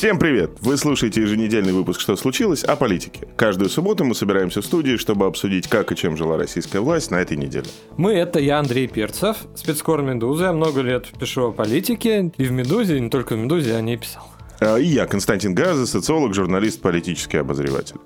[0.00, 0.52] Всем привет!
[0.62, 3.28] Вы слушаете еженедельный выпуск «Что случилось?» о политике.
[3.36, 7.16] Каждую субботу мы собираемся в студии, чтобы обсудить, как и чем жила российская власть на
[7.16, 7.66] этой неделе.
[7.98, 10.44] Мы— это я, Андрей Перцев, спецкор «Медузы».
[10.44, 12.32] Я много лет пишу о политике.
[12.38, 14.26] И в «Медузе», и не только в «Медузе», о ней писал.
[14.60, 17.96] А, и я, Константин Газа, социолог, журналист, политический обозреватель.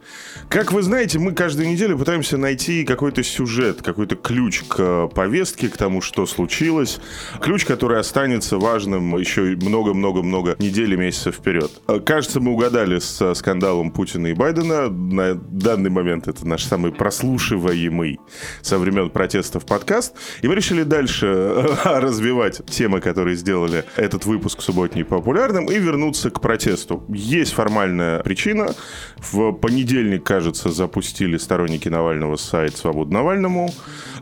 [0.49, 5.77] Как вы знаете, мы каждую неделю пытаемся найти какой-то сюжет, какой-то ключ к повестке, к
[5.77, 7.01] тому, что случилось.
[7.41, 11.73] Ключ, который останется важным еще много-много-много недель и месяцев вперед.
[11.89, 14.89] А, кажется, мы угадали с скандалом Путина и Байдена.
[14.89, 18.21] На данный момент это наш самый прослушиваемый
[18.63, 20.15] со времен протестов подкаст.
[20.43, 26.44] И мы решили дальше развивать темы, которые сделали этот выпуск субботний популярным, и вернуться к
[26.45, 27.03] протесту.
[27.09, 28.75] Есть формальная причина.
[29.17, 33.71] В понедельник, кажется, запустили сторонники Навального сайт «Свобода Навальному».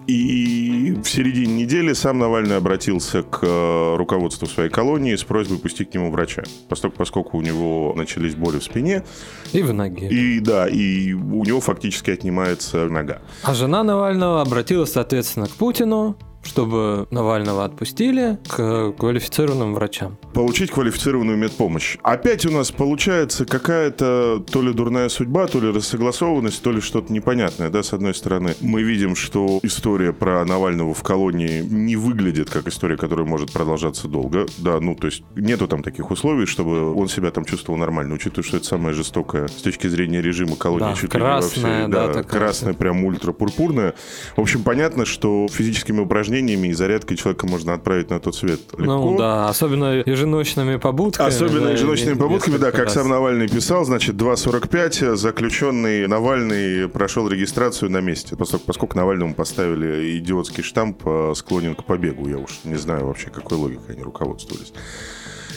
[0.06, 5.91] И в середине недели сам Навальный обратился к э, руководству своей колонии с просьбой пустить
[5.91, 6.44] к нему врача.
[6.69, 9.02] Поскольку, поскольку у него начались боли в спине.
[9.52, 10.06] И в ноге.
[10.06, 13.20] И да, и у него фактически отнимается нога.
[13.42, 20.18] А жена Навального обратилась, соответственно, к Путину чтобы Навального отпустили к квалифицированным врачам.
[20.34, 21.96] Получить квалифицированную медпомощь.
[22.02, 27.12] Опять у нас получается какая-то то ли дурная судьба, то ли рассогласованность, то ли что-то
[27.12, 27.70] непонятное.
[27.70, 32.66] Да, с одной стороны, мы видим, что история про Навального в колонии не выглядит как
[32.66, 34.46] история, которая может продолжаться долго.
[34.58, 38.44] Да, ну, то есть нету там таких условий, чтобы он себя там чувствовал нормально, учитывая,
[38.44, 40.94] что это самое жестокое с точки зрения режима колонии.
[41.00, 43.94] Да, красная, да, да, красная, прям ультра-пурпурная.
[44.36, 48.61] В общем, понятно, что физическими упражнениями упражнениями и зарядкой человека можно отправить на тот свет
[48.78, 48.84] легко.
[48.84, 51.28] Ну да, особенно еженочными побудками.
[51.28, 52.94] Особенно да, еженочными побудками, да, как раз.
[52.94, 60.19] сам Навальный писал, значит, 2.45 заключенный Навальный прошел регистрацию на месте, поскольку, поскольку Навальному поставили
[60.19, 62.28] идиотский штамп э, склонен к побегу.
[62.28, 64.72] Я уж не знаю вообще, какой логикой они руководствовались.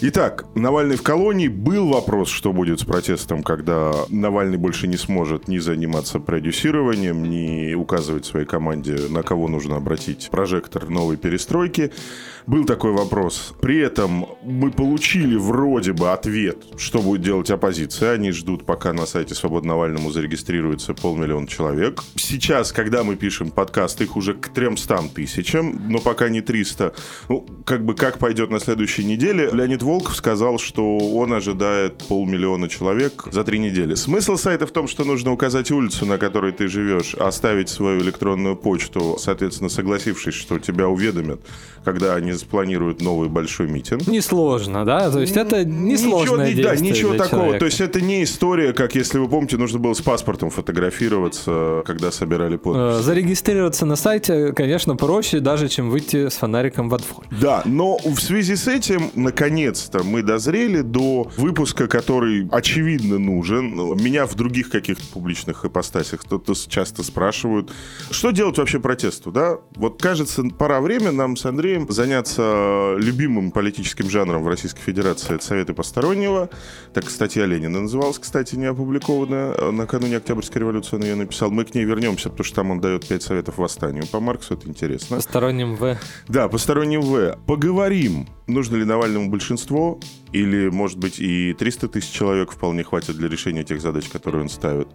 [0.07, 1.47] Итак, Навальный в колонии.
[1.47, 7.73] Был вопрос, что будет с протестом, когда Навальный больше не сможет ни заниматься продюсированием, ни
[7.73, 11.91] указывать своей команде, на кого нужно обратить прожектор новой перестройки.
[12.47, 13.55] Был такой вопрос.
[13.59, 18.11] При этом мы получили вроде бы ответ, что будет делать оппозиция.
[18.11, 22.03] Они ждут, пока на сайте Свободы Навальному зарегистрируется полмиллиона человек.
[22.15, 26.93] Сейчас, когда мы пишем подкаст, их уже к 300 тысячам, но пока не 300.
[27.29, 29.49] Ну, как бы как пойдет на следующей неделе.
[29.51, 33.95] Леонид Волков сказал, что он ожидает полмиллиона человек за три недели.
[33.95, 38.55] Смысл сайта в том, что нужно указать улицу, на которой ты живешь, оставить свою электронную
[38.55, 41.41] почту, соответственно, согласившись, что тебя уведомят,
[41.83, 44.07] когда они спланируют новый большой митинг.
[44.07, 45.11] Несложно, да?
[45.11, 47.29] То есть это несложное ничего, Да, ничего такого.
[47.29, 47.59] Человека.
[47.59, 52.11] То есть это не история, как, если вы помните, нужно было с паспортом фотографироваться, когда
[52.11, 52.99] собирали подписи.
[52.99, 57.25] Э, зарегистрироваться на сайте, конечно, проще даже, чем выйти с фонариком во двор.
[57.31, 63.75] Да, но в связи с этим, наконец-то, мы дозрели до выпуска, который очевидно нужен.
[63.95, 67.71] Меня в других каких-то публичных ипостасях кто-то часто спрашивают,
[68.11, 69.57] что делать вообще протесту, да?
[69.75, 75.35] Вот кажется, пора время нам с Андреем заняться заниматься любимым политическим жанром в Российской Федерации,
[75.35, 76.49] это советы постороннего.
[76.93, 79.71] Так статья Ленина называлась, кстати, не опубликованная.
[79.71, 81.51] Накануне Октябрьской революции он ее написал.
[81.51, 84.07] Мы к ней вернемся, потому что там он дает пять советов восстанию.
[84.07, 85.17] По Марксу это интересно.
[85.17, 85.97] Посторонним В.
[86.27, 87.37] Да, посторонним В.
[87.45, 89.99] Поговорим, нужно ли Навальному большинство,
[90.35, 94.49] или, может быть, и 300 тысяч человек вполне хватит для решения тех задач, которые он
[94.49, 94.87] ставит.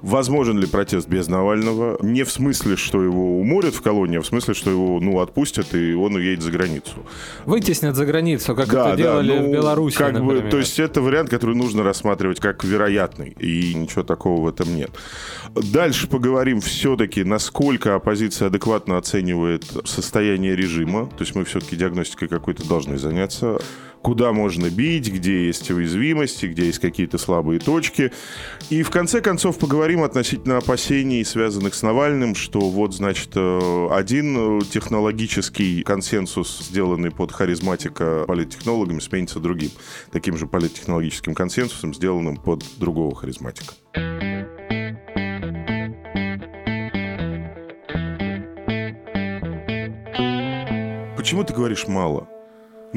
[0.00, 1.98] Возможен ли протест без Навального?
[2.02, 5.74] Не в смысле, что его уморят в колонии, а в смысле, что его, ну, отпустят,
[5.74, 7.06] и он уедет за границу.
[7.44, 10.44] Вытеснят за границу, как да, это да, делали ну, в Беларуси, как например.
[10.44, 14.74] бы, То есть это вариант, который нужно рассматривать как вероятный, и ничего такого в этом
[14.74, 14.90] нет.
[15.54, 21.06] Дальше поговорим все-таки, насколько оппозиция адекватно оценивает состояние режима.
[21.06, 23.58] То есть мы все-таки диагностикой какой-то должны заняться
[24.02, 28.12] куда можно бить, где есть уязвимости, где есть какие-то слабые точки.
[28.70, 34.60] И в конце концов поговорим относительно опасений, связанных с Навальным, что вот, значит, э, один
[34.62, 39.70] технологический консенсус, сделанный под харизматика политтехнологами, сменится другим.
[40.12, 43.74] Таким же политтехнологическим консенсусом, сделанным под другого харизматика.
[51.16, 52.28] Почему ты говоришь мало?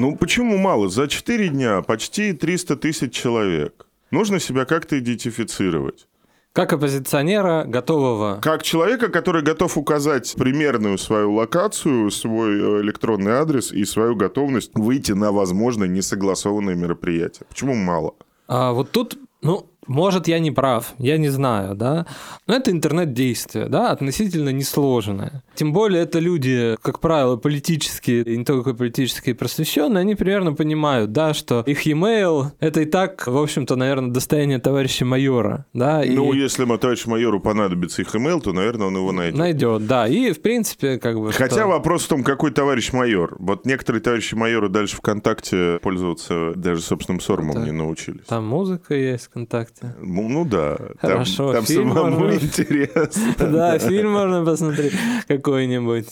[0.00, 0.88] Ну, почему мало?
[0.88, 3.86] За 4 дня почти 300 тысяч человек.
[4.10, 6.08] Нужно себя как-то идентифицировать.
[6.54, 8.40] Как оппозиционера, готового...
[8.40, 14.70] Как человека, который готов указать примерную свою локацию, свой э, электронный адрес и свою готовность
[14.72, 17.44] выйти на, возможно, несогласованное мероприятие.
[17.50, 18.14] Почему мало?
[18.48, 22.06] А вот тут, ну, может, я не прав, я не знаю, да,
[22.46, 25.42] но это интернет-действие, да, относительно несложное.
[25.54, 31.12] Тем более это люди, как правило, политические, и не только политические просвещенные, они примерно понимают,
[31.12, 36.04] да, что их e-mail— это и так, в общем-то, наверное, достояние товарища майора, да.
[36.04, 36.14] И...
[36.14, 39.38] Ну, если ему товарищу майору понадобится их email, то, наверное, он его найдет.
[39.38, 41.32] Найдет, да, и, в принципе, как бы...
[41.32, 41.66] Хотя что...
[41.66, 43.36] вопрос в том, какой товарищ майор.
[43.38, 47.64] Вот некоторые товарищи майоры дальше ВКонтакте пользоваться даже собственным сормом так.
[47.64, 48.24] не научились.
[48.26, 49.69] Там музыка есть ВКонтакте.
[50.00, 50.78] Ну, ну да.
[51.00, 51.52] Хорошо.
[51.52, 52.34] Там, там самому можно...
[52.34, 53.08] интересно.
[53.38, 54.92] Да, фильм можно посмотреть
[55.28, 56.06] какой-нибудь.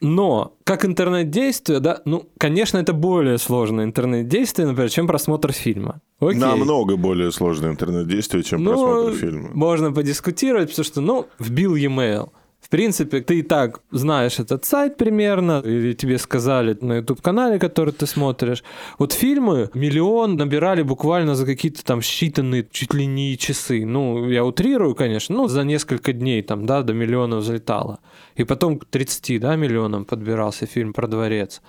[0.00, 6.00] Но как интернет-действие, да, ну, конечно, это более сложное интернет-действие, например, чем просмотр фильма.
[6.20, 6.38] Окей.
[6.38, 9.50] Намного более сложное интернет-действие, чем ну, просмотр фильма.
[9.52, 12.30] Можно подискутировать, потому что, ну, вбил e-mail.
[12.68, 17.94] В принципе, ты и так знаешь этот сайт примерно, или тебе сказали на YouTube-канале, который
[17.94, 18.62] ты смотришь.
[18.98, 23.86] Вот фильмы миллион набирали буквально за какие-то там считанные чуть ли не часы.
[23.86, 28.00] Ну, я утрирую, конечно, ну, за несколько дней там, да, до миллиона взлетало.
[28.36, 31.62] И потом к 30, да, миллионам подбирался фильм про дворец.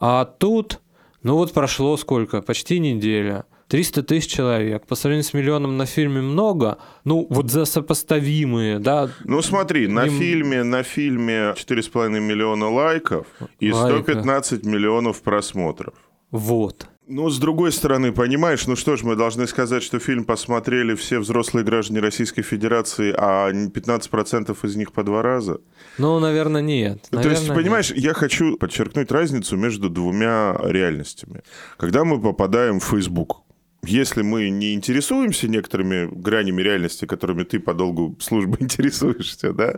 [0.00, 0.80] А тут,
[1.22, 2.42] ну вот прошло сколько?
[2.42, 3.44] Почти неделя.
[3.72, 4.86] 300 тысяч человек.
[4.86, 6.76] По сравнению с миллионом на фильме много.
[7.04, 9.08] Ну, вот за сопоставимые, да.
[9.24, 10.18] Ну, смотри, на им...
[10.18, 13.26] фильме, на фильме 4,5 миллиона лайков
[13.60, 14.02] и Лайка.
[14.02, 15.94] 115 миллионов просмотров.
[16.30, 16.86] Вот.
[17.08, 21.18] Ну, с другой стороны, понимаешь, ну что ж, мы должны сказать, что фильм посмотрели все
[21.18, 25.62] взрослые граждане Российской Федерации, а 15% из них по два раза.
[25.96, 27.06] Ну, наверное, нет.
[27.10, 28.00] Наверное, То есть, понимаешь, нет.
[28.00, 31.40] я хочу подчеркнуть разницу между двумя реальностями.
[31.78, 33.42] Когда мы попадаем в Facebook,
[33.84, 39.74] если мы не интересуемся некоторыми гранями реальности, которыми ты по долгу службы интересуешься, да,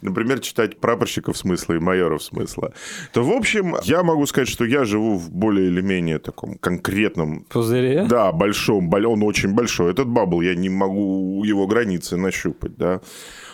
[0.00, 2.72] например, читать прапорщиков смысла и майоров смысла,
[3.12, 7.44] то, в общем, я могу сказать, что я живу в более или менее таком конкретном...
[7.48, 8.06] Пузыре?
[8.08, 9.90] Да, большом, он очень большой.
[9.90, 13.00] Этот бабл, я не могу его границы нащупать, да.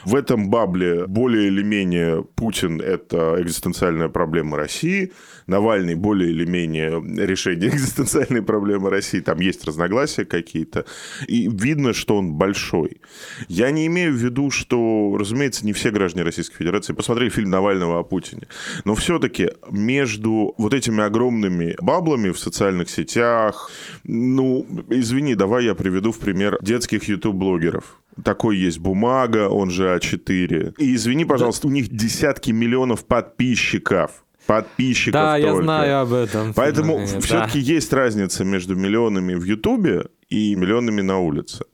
[0.05, 5.13] В этом бабле более или менее Путин– это экзистенциальная проблема России,
[5.47, 10.87] Навальный более или менее решение экзистенциальной проблемы России, там есть разногласия какие-то,
[11.27, 13.01] и видно, что он большой.
[13.49, 18.01] Я не имею в виду, что, разумеется, не все граждане Российской Федерации посмотрели фильм Навального
[18.01, 18.49] о Путине,
[18.85, 23.71] но все-таки между вот этими огромными баблами в социальных сетях,
[24.05, 28.01] ну, извини, давай я приведу в пример детских YouTube-блогеров.
[28.23, 30.75] Такой есть бумага, он же А4.
[30.79, 31.69] И извини, пожалуйста, да.
[31.69, 35.49] у них десятки миллионов подписчиков подписчиков Да, только.
[35.49, 36.53] я знаю об этом.
[36.55, 37.21] Поэтому да.
[37.21, 41.65] все-таки есть разница между миллионами в Ютубе и миллионами на улице.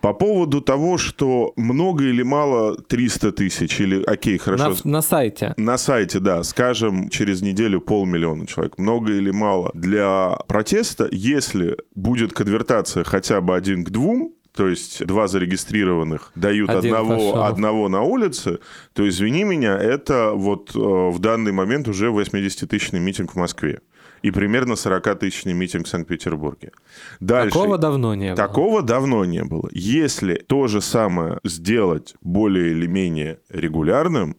[0.00, 4.76] По поводу того, что много или мало 300 тысяч, или окей, хорошо.
[4.84, 5.54] На, на сайте.
[5.56, 6.44] На сайте, да.
[6.44, 8.78] Скажем, через неделю полмиллиона человек.
[8.78, 9.72] Много или мало.
[9.74, 16.68] Для протеста, если будет конвертация хотя бы один к двум, то есть два зарегистрированных дают
[16.68, 18.58] одного, одного на улице,
[18.92, 23.82] то, извини меня, это вот э, в данный момент уже 80-тысячный митинг в Москве
[24.20, 26.72] и примерно 40-тысячный митинг в Санкт-Петербурге.
[27.20, 27.54] Дальше.
[27.54, 28.36] Такого давно не было.
[28.36, 29.68] Такого давно не было.
[29.70, 34.36] Если то же самое сделать более или менее регулярным,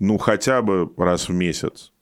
[0.00, 1.92] ну хотя бы раз в месяц,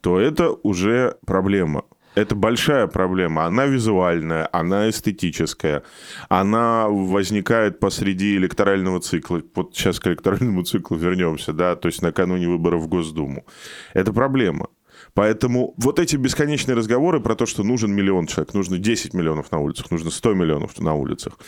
[0.00, 1.84] то это уже проблема.
[2.14, 3.46] Это большая проблема.
[3.46, 5.82] Она визуальная, она эстетическая,
[6.28, 9.42] она возникает посреди электорального цикла.
[9.54, 13.46] Вот сейчас к электоральному циклу вернемся, да, то есть накануне выборов в Госдуму.
[13.94, 14.68] Это проблема.
[15.14, 19.58] Поэтому вот эти бесконечные разговоры про то, что нужен миллион человек, нужно 10 миллионов на
[19.58, 21.38] улицах, нужно 100 миллионов на улицах.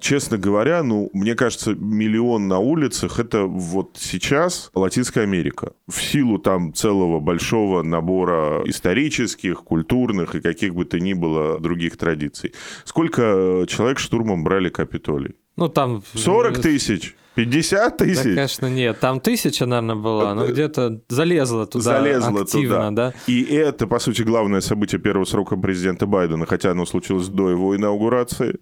[0.00, 5.72] Честно говоря, ну, мне кажется, миллион на улицах— это вот сейчас Латинская Америка.
[5.86, 11.96] В силу там целого большого набора исторических, культурных и каких бы то ни было других
[11.96, 12.52] традиций.
[12.84, 15.36] Сколько человек штурмом брали Капитолий?
[15.56, 16.02] Ну, там...
[16.14, 17.14] 40 тысяч.
[17.34, 18.16] 50 тысяч?
[18.16, 19.00] Да, конечно, нет.
[19.00, 22.90] Там тысяча, наверное, была, но где-то залезла туда залезла активно, туда.
[22.90, 23.14] да.
[23.26, 27.76] И это, по сути, главное событие первого срока президента Байдена, хотя оно случилось до его
[27.76, 28.58] инаугурации.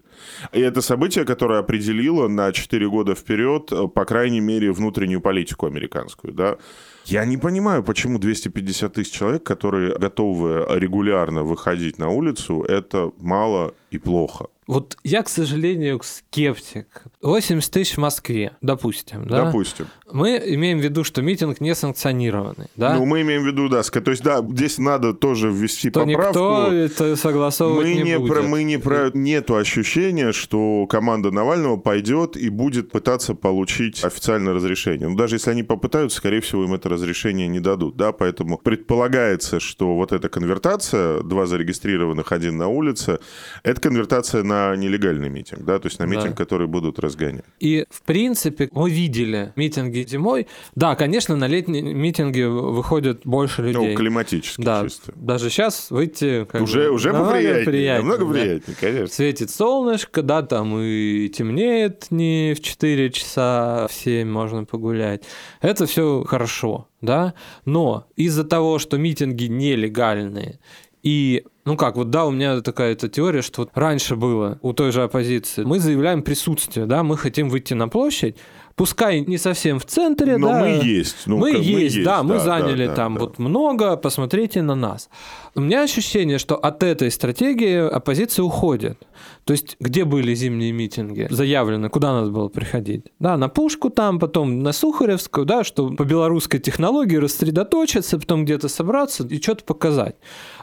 [0.53, 6.33] И это событие, которое определило на 4 года вперед, по крайней мере, внутреннюю политику американскую,
[6.33, 6.57] да.
[7.05, 13.75] Я не понимаю, почему 250 тысяч человек, которые готовы регулярно выходить на улицу, это мало
[13.91, 14.47] и плохо.
[14.73, 17.03] Вот я, к сожалению, скептик.
[17.21, 19.29] 80 тысяч в Москве, допустим.
[19.29, 19.45] Да?
[19.45, 19.87] Допустим.
[20.13, 22.69] Мы имеем в виду, что митинг не санкционированный.
[22.77, 22.95] Да?
[22.95, 23.83] Ну, мы имеем в виду, да.
[23.83, 26.29] То есть, да, здесь надо тоже ввести то поправку.
[26.39, 28.33] никто это согласовывать мы не, не будет.
[28.33, 29.11] Про, мы не про...
[29.15, 35.09] Нету ощущения, что команда Навального пойдет и будет пытаться получить официальное разрешение.
[35.09, 37.97] Но даже если они попытаются, скорее всего, им это разрешение не дадут.
[37.97, 38.13] Да?
[38.13, 43.19] Поэтому предполагается, что вот эта конвертация, два зарегистрированных, один на улице,
[43.65, 46.37] это конвертация на на нелегальный митинг, да, то есть на митинг, Да.
[46.37, 47.45] который будут разгонять.
[47.59, 50.47] И, в принципе, мы видели митинги зимой.
[50.75, 53.91] Да, конечно, на летние митинги выходит больше людей.
[53.91, 55.13] Ну, климатически да, чисто.
[55.17, 58.41] даже сейчас выйти как Уже, бы, уже намного поприятнее, приятнее, намного да.
[58.41, 59.15] приятнее, конечно.
[59.15, 65.25] Светит солнышко, да, там и темнеет не в 4 часа, а в 7 можно погулять.
[65.61, 67.35] Это все хорошо, да.
[67.65, 70.59] Но из-за того, что митинги нелегальные,
[71.03, 74.73] и, ну как, вот да, у меня такая эта теория, что вот раньше было у
[74.73, 78.37] той же оппозиции, мы заявляем присутствие, да, мы хотим выйти на площадь,
[78.83, 80.59] пускай не совсем в центре, Но да.
[80.59, 81.19] мы есть.
[81.27, 83.21] Ну, мы, как есть, да, мы да, заняли да, там да.
[83.21, 85.09] вот много, посмотрите на нас.
[85.55, 88.99] У меня ощущение, что от этой стратегии оппозиция уходит.
[89.45, 93.05] То есть, где были зимние митинги заявлены, куда надо было приходить?
[93.21, 98.67] Да, на Пушку там, потом на Сухаревскую, да, что по белорусской технологии рассредоточиться, потом где-то
[98.69, 100.17] собраться и что-то показать.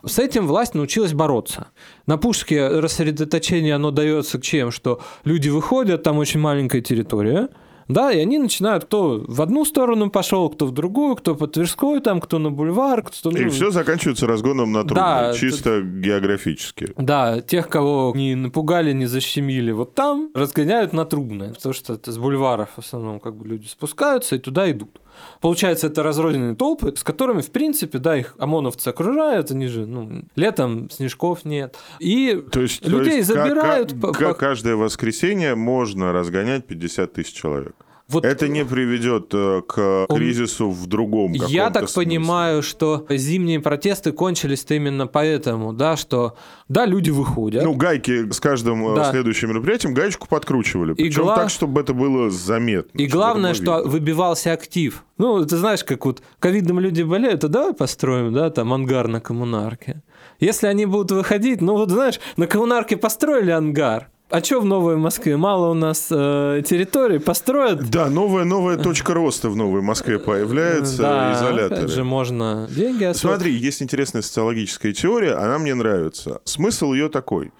[0.05, 1.67] С этим власть научилась бороться.
[2.05, 4.71] На Пушке рассредоточение, оно дается чем?
[4.71, 7.47] Что люди выходят, там очень маленькая территория,
[7.89, 11.99] да, и они начинают, кто в одну сторону пошел, кто в другую, кто по Тверской,
[11.99, 13.31] там, кто на бульвар, кто...
[13.31, 16.93] И ну, все заканчивается разгоном на трубы, Да, чисто географически.
[16.97, 22.11] Да, тех, кого не напугали, не защемили, вот там разгоняют на трубное, потому что это
[22.11, 24.99] с бульваров в основном как бы люди спускаются и туда идут.
[25.41, 30.23] Получается, это разрозненные толпы, с которыми, в принципе, да, их ОМОНовцы окружают, они же, ну,
[30.35, 31.77] летом снежков нет.
[31.99, 33.93] И То есть, то людей есть ка- забирают.
[33.93, 37.75] ка- по- ка- по- каждое воскресенье можно разгонять 50 тысяч человек.
[38.09, 42.03] Вот Это не приведет э, к Он- кризису в другом Я так смысле.
[42.09, 46.35] понимаю, что зимние протесты кончились-то именно поэтому, да, что,
[46.67, 47.63] да, люди выходят.
[47.63, 49.11] Ну, гайки с каждым э, Да.
[49.11, 50.93] следующим мероприятием гаечку подкручивали.
[50.93, 52.97] Причем гла- так, чтобы это было заметно.
[52.97, 55.03] И главное, что выбивался актив.
[55.17, 59.21] Ну, ты знаешь, как вот ковидом люди болеют, а давай построим, да, там ангар на
[59.21, 60.01] коммунарке.
[60.39, 64.09] Если они будут выходить, ну вот знаешь, на коммунарке построили ангар.
[64.29, 65.37] А что в Новой Москве?
[65.37, 67.89] Мало у нас э, территорий, построят.
[67.89, 71.87] Да, новая, новая точка роста в Новой Москве появляется, да, изоляторы.
[71.87, 73.19] же, можно деньги освободить.
[73.41, 76.41] Смотри, есть интересная социологическая теория, она мне нравится.
[76.43, 77.51] Смысл ее такой.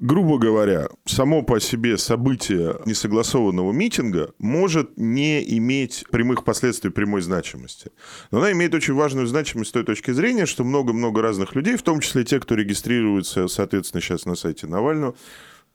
[0.00, 7.92] Грубо говоря, само по себе событие несогласованного митинга может не иметь прямых последствий прямой значимости.
[8.32, 11.82] Но она имеет очень важную значимость с той точки зрения, что много-много разных людей, в
[11.82, 15.14] том числе те, кто регистрируется, соответственно, сейчас на сайте Навального,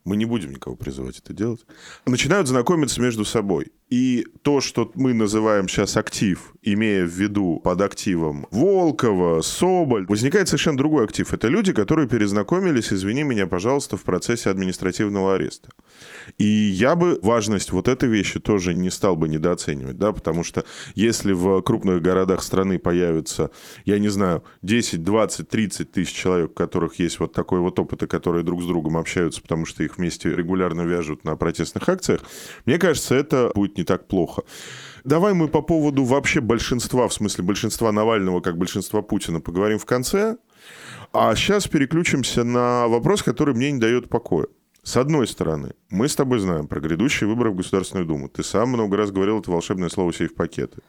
[0.07, 1.65] мы не будем никого призывать это делать,
[2.05, 3.73] начинают знакомиться между собой.
[3.89, 10.49] И то, что мы называем сейчас актив, имея в виду под активом Волкова, Соболь, возникает
[10.49, 11.31] совершенно другой актив.
[11.33, 15.69] Это люди, которые перезнакомились, извини меня, пожалуйста, в процессе административного ареста.
[16.37, 20.65] И я бы важность вот этой вещи тоже не стал бы недооценивать, да, потому что
[20.93, 23.51] если в крупных городах страны появится,
[23.85, 28.03] я не знаю, 10, 20, 30 тысяч человек, у которых есть вот такой вот опыт,
[28.03, 32.21] и которые друг с другом общаются, потому что их вместе регулярно вяжут на протестных акциях,
[32.65, 34.43] мне кажется, это будет не так плохо.
[35.03, 39.85] Давай мы по поводу вообще большинства, в смысле большинства Навального, как большинства Путина, поговорим в
[39.85, 40.37] конце.
[41.13, 44.47] А сейчас переключимся на вопрос, который мне не дает покоя.
[44.83, 48.29] С одной стороны, мы с тобой знаем про грядущие выборы в Государственную Думу.
[48.29, 50.81] Ты сам много раз говорил это волшебное слово «сейф-пакеты».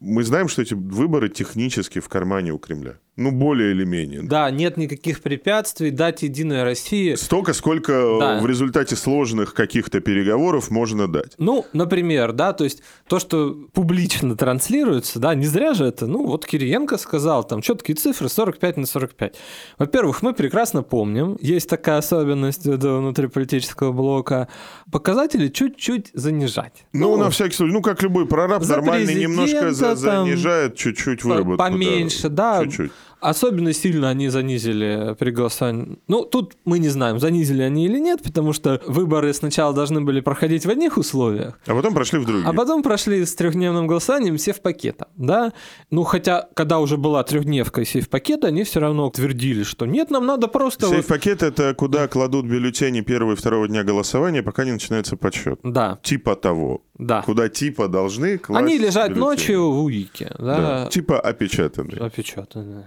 [0.00, 2.98] Мы знаем, что эти выборы технически в кармане у Кремля.
[3.20, 4.22] Ну, более или менее.
[4.22, 7.16] Да, нет никаких препятствий, дать Единой России.
[7.16, 8.38] Столько, сколько э, Да.
[8.40, 11.32] в результате сложных каких-то переговоров можно дать.
[11.36, 16.26] Ну, например, да, то есть то, что публично транслируется, да, не зря же это, ну,
[16.26, 19.34] вот Кириенко сказал, там четкие цифры 45 на 45.
[19.78, 24.46] Во-первых, мы прекрасно помним, есть такая особенность этого внутриполитического блока,
[24.92, 26.84] показатели чуть-чуть занижать.
[26.92, 31.56] Ну, на всякий случай, ну, как любой прораб, нормальный немножко за- занижает чуть-чуть выработку.
[31.58, 31.64] да.
[31.70, 32.62] Поменьше, да.
[32.62, 32.92] Чуть-чуть.
[33.20, 35.98] Особенно сильно они занизили при голосовании.
[36.08, 40.20] Ну, тут мы не знаем, занизили они или нет, потому что выборы сначала должны были
[40.20, 42.46] проходить в одних условиях, А потом прошли в другие.
[42.48, 45.52] а потом прошли с трехдневным голосованием все в пакета, да?
[45.90, 49.84] Ну, хотя, когда уже была трехдневка и все в пакет, они все равно твердили, что
[49.86, 50.86] нет, нам надо просто...
[50.86, 55.58] вот- Сейф-пакет– это куда кладут бюллетени первого и второго дня голосования, пока не начинается подсчет.
[55.64, 56.82] Да, Типа того.
[56.98, 57.22] да.
[57.22, 59.20] Куда типа должны класть Они лежат бюллетени.
[59.24, 60.56] ночью в УИКе, Да.
[60.84, 62.00] да, Типа опечатанные.
[62.00, 62.84] Опечатанные.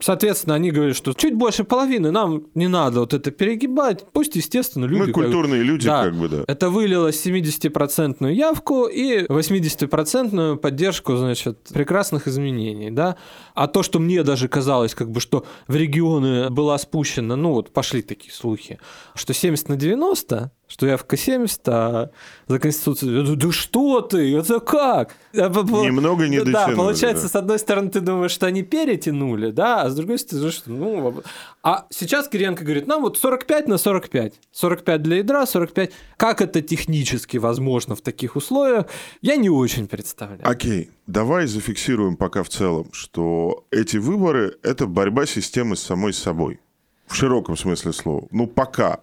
[0.00, 4.04] Соответственно, они говорят, что чуть больше половины, нам не надо вот это перегибать.
[4.12, 5.00] Пусть, естественно, люди...
[5.00, 6.04] Мы как- культурные люди, Да.
[6.04, 6.44] как бы, да.
[6.46, 13.16] Это вылилось в 70% явку и 80% поддержку, значит, прекрасных изменений, да.
[13.54, 17.72] А то, что мне даже казалось, как бы, что в регионы была спущена, ну вот
[17.72, 18.78] пошли такие слухи,
[19.14, 22.10] что 70 на 90, что я в К-70, а
[22.48, 23.22] за Конституцию...
[23.22, 24.36] Думаю, да что ты?
[24.36, 25.14] Это как?
[25.32, 27.28] Немного не Да, получается, да.
[27.28, 30.72] с одной стороны, ты думаешь, что они перетянули, да, а с другой стороны, что...
[30.72, 31.22] Ну,
[31.62, 34.34] а сейчас Кириенко говорит, нам вот 45 на 45.
[34.50, 35.92] 45 для ядра, 45.
[36.16, 38.86] Как это технически возможно в таких условиях,
[39.22, 40.40] я не очень представляю.
[40.42, 46.58] Окей, давай зафиксируем пока в целом, что эти выборы– это борьба системы с самой собой.
[47.06, 48.26] В широком смысле слова.
[48.32, 48.98] Ну, пока.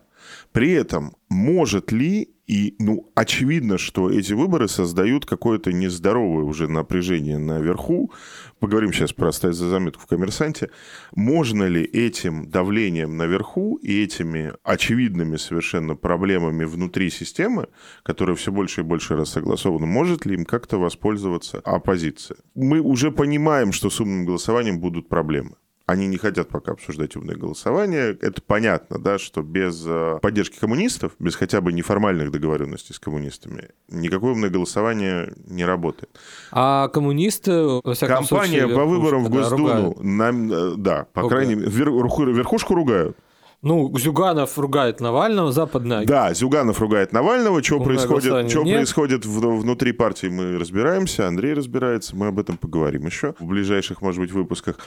[0.52, 7.38] При этом может ли, и ну, очевидно, что эти выборы создают какое-то нездоровое уже напряжение
[7.38, 8.12] наверху,
[8.60, 10.70] поговорим сейчас про за заметку в «Коммерсанте»,
[11.16, 17.68] можно ли этим давлением наверху и этими очевидными совершенно проблемами внутри системы,
[18.04, 22.38] которые все больше и больше раз согласованы, может ли им как-то воспользоваться оппозиция?
[22.56, 25.56] Мы уже понимаем, что с умным голосованием будут проблемы.
[25.92, 28.18] Они не хотят пока обсуждать умное голосование.
[28.22, 33.72] Это понятно, да, что без э, поддержки коммунистов, без хотя бы неформальных договоренностей с коммунистами,
[33.90, 36.10] никакое умное голосование не работает.
[36.54, 37.52] А коммунисты,
[37.84, 41.46] во всяком Компания случае, по выборам в Госдуму, нам, э, да, по ругают.
[41.46, 43.18] крайней мере, верхушку ругают.
[43.64, 46.06] Ну, Зюганов ругает Навального, западная.
[46.06, 47.62] Да, Зюганов ругает Навального.
[47.62, 51.28] Что происходит, что происходит внутри партии, мы разбираемся.
[51.28, 52.16] Андрей разбирается.
[52.16, 54.78] Мы об этом поговорим еще в ближайших, может быть, выпусках.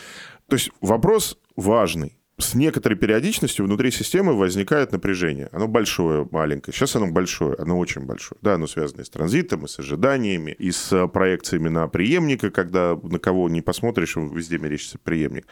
[0.48, 5.48] То есть вопрос важный с некоторой периодичностью внутри системы возникает напряжение.
[5.52, 6.74] Оно большое, маленькое.
[6.74, 8.38] Сейчас оно большое, оно очень большое.
[8.42, 12.98] Да, оно связано и с транзитом, и с ожиданиями, и с проекциями на преемника, когда
[13.02, 15.46] на кого не посмотришь, везде мерещится преемник.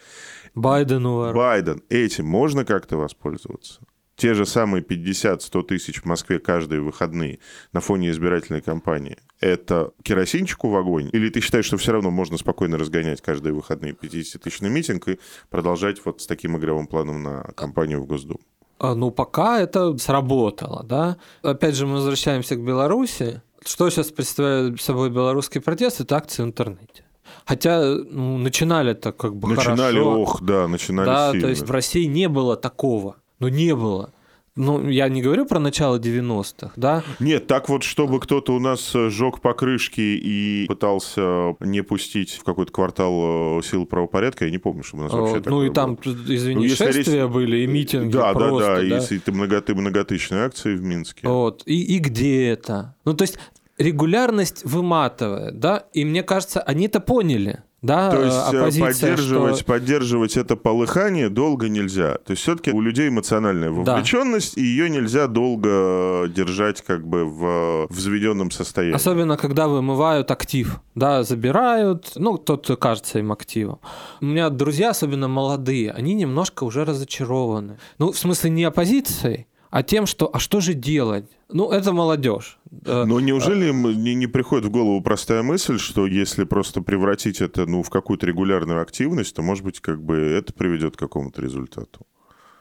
[0.54, 1.34] Байден, увар.
[1.34, 1.82] Байден.
[1.88, 3.80] Этим можно как-то воспользоваться?
[4.22, 7.40] Те же самые 50-100 тысяч в Москве каждые выходные
[7.72, 11.10] на фоне избирательной кампании, это керосинчику в огонь?
[11.12, 15.18] Или ты считаешь, что все равно можно спокойно разгонять каждые выходные 50-тысячный митинг и
[15.50, 18.38] продолжать вот с таким игровым планом на кампанию в Госдуму?
[18.78, 21.16] А, ну, пока это сработало, да.
[21.42, 23.42] Опять же, мы возвращаемся к Беларуси.
[23.66, 26.00] Что сейчас представляет собой белорусский протест?
[26.00, 27.04] Это акции в интернете.
[27.44, 30.20] Хотя ну, начинали так как бы начинали, хорошо.
[30.20, 31.42] ох, да, начинали Да, сильно.
[31.42, 33.16] то есть в России не было такого.
[33.42, 34.12] Ну, не было.
[34.54, 37.02] Ну, я не говорю про начало 90-х, да?
[37.18, 42.70] Нет, так вот, чтобы кто-то у нас сжег покрышки и пытался не пустить в какой-то
[42.70, 46.14] квартал э, сил правопорядка, я не помню, что у нас вообще Ну, и там, было.
[46.28, 47.32] извини, ну, шествия речь...
[47.32, 51.26] были, и митинги Да, просто, да, да, да, и, и многоты, многотысячные акции в Минске.
[51.26, 52.94] Вот, и, и где это?
[53.04, 53.38] Ну, то есть
[53.76, 57.64] регулярность выматывает, да, и мне кажется, они это поняли.
[57.82, 59.64] Да, То есть э, оппозиция, поддерживать, что...
[59.64, 62.14] поддерживать это полыхание долго нельзя.
[62.18, 64.62] То есть все-таки у людей эмоциональная вовлеченность, да.
[64.62, 68.94] и ее нельзя долго держать как бы в взведенном состоянии.
[68.94, 73.80] Особенно, когда вымывают актив, да, забирают, ну, тот кажется им активом.
[74.20, 77.78] У меня друзья, особенно молодые, они немножко уже разочарованы.
[77.98, 81.24] Ну, в смысле, не оппозицией, а тем, что а что же делать?
[81.48, 82.58] Ну, это молодежь.
[82.84, 87.64] Но неужели им не, не приходит в голову простая мысль, что если просто превратить это
[87.64, 92.06] ну, в какую-то регулярную активность, то, может быть, как бы это приведет к какому-то результату?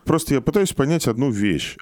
[0.05, 1.77] Просто я пытаюсь понять одну вещь.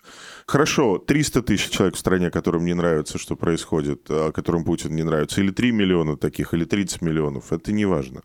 [0.45, 5.03] Хорошо, 300 тысяч человек в стране, которым не нравится, что происходит, а которым Путин не
[5.03, 8.21] нравится, или 3 миллиона таких, или 30 миллионов, это не важно.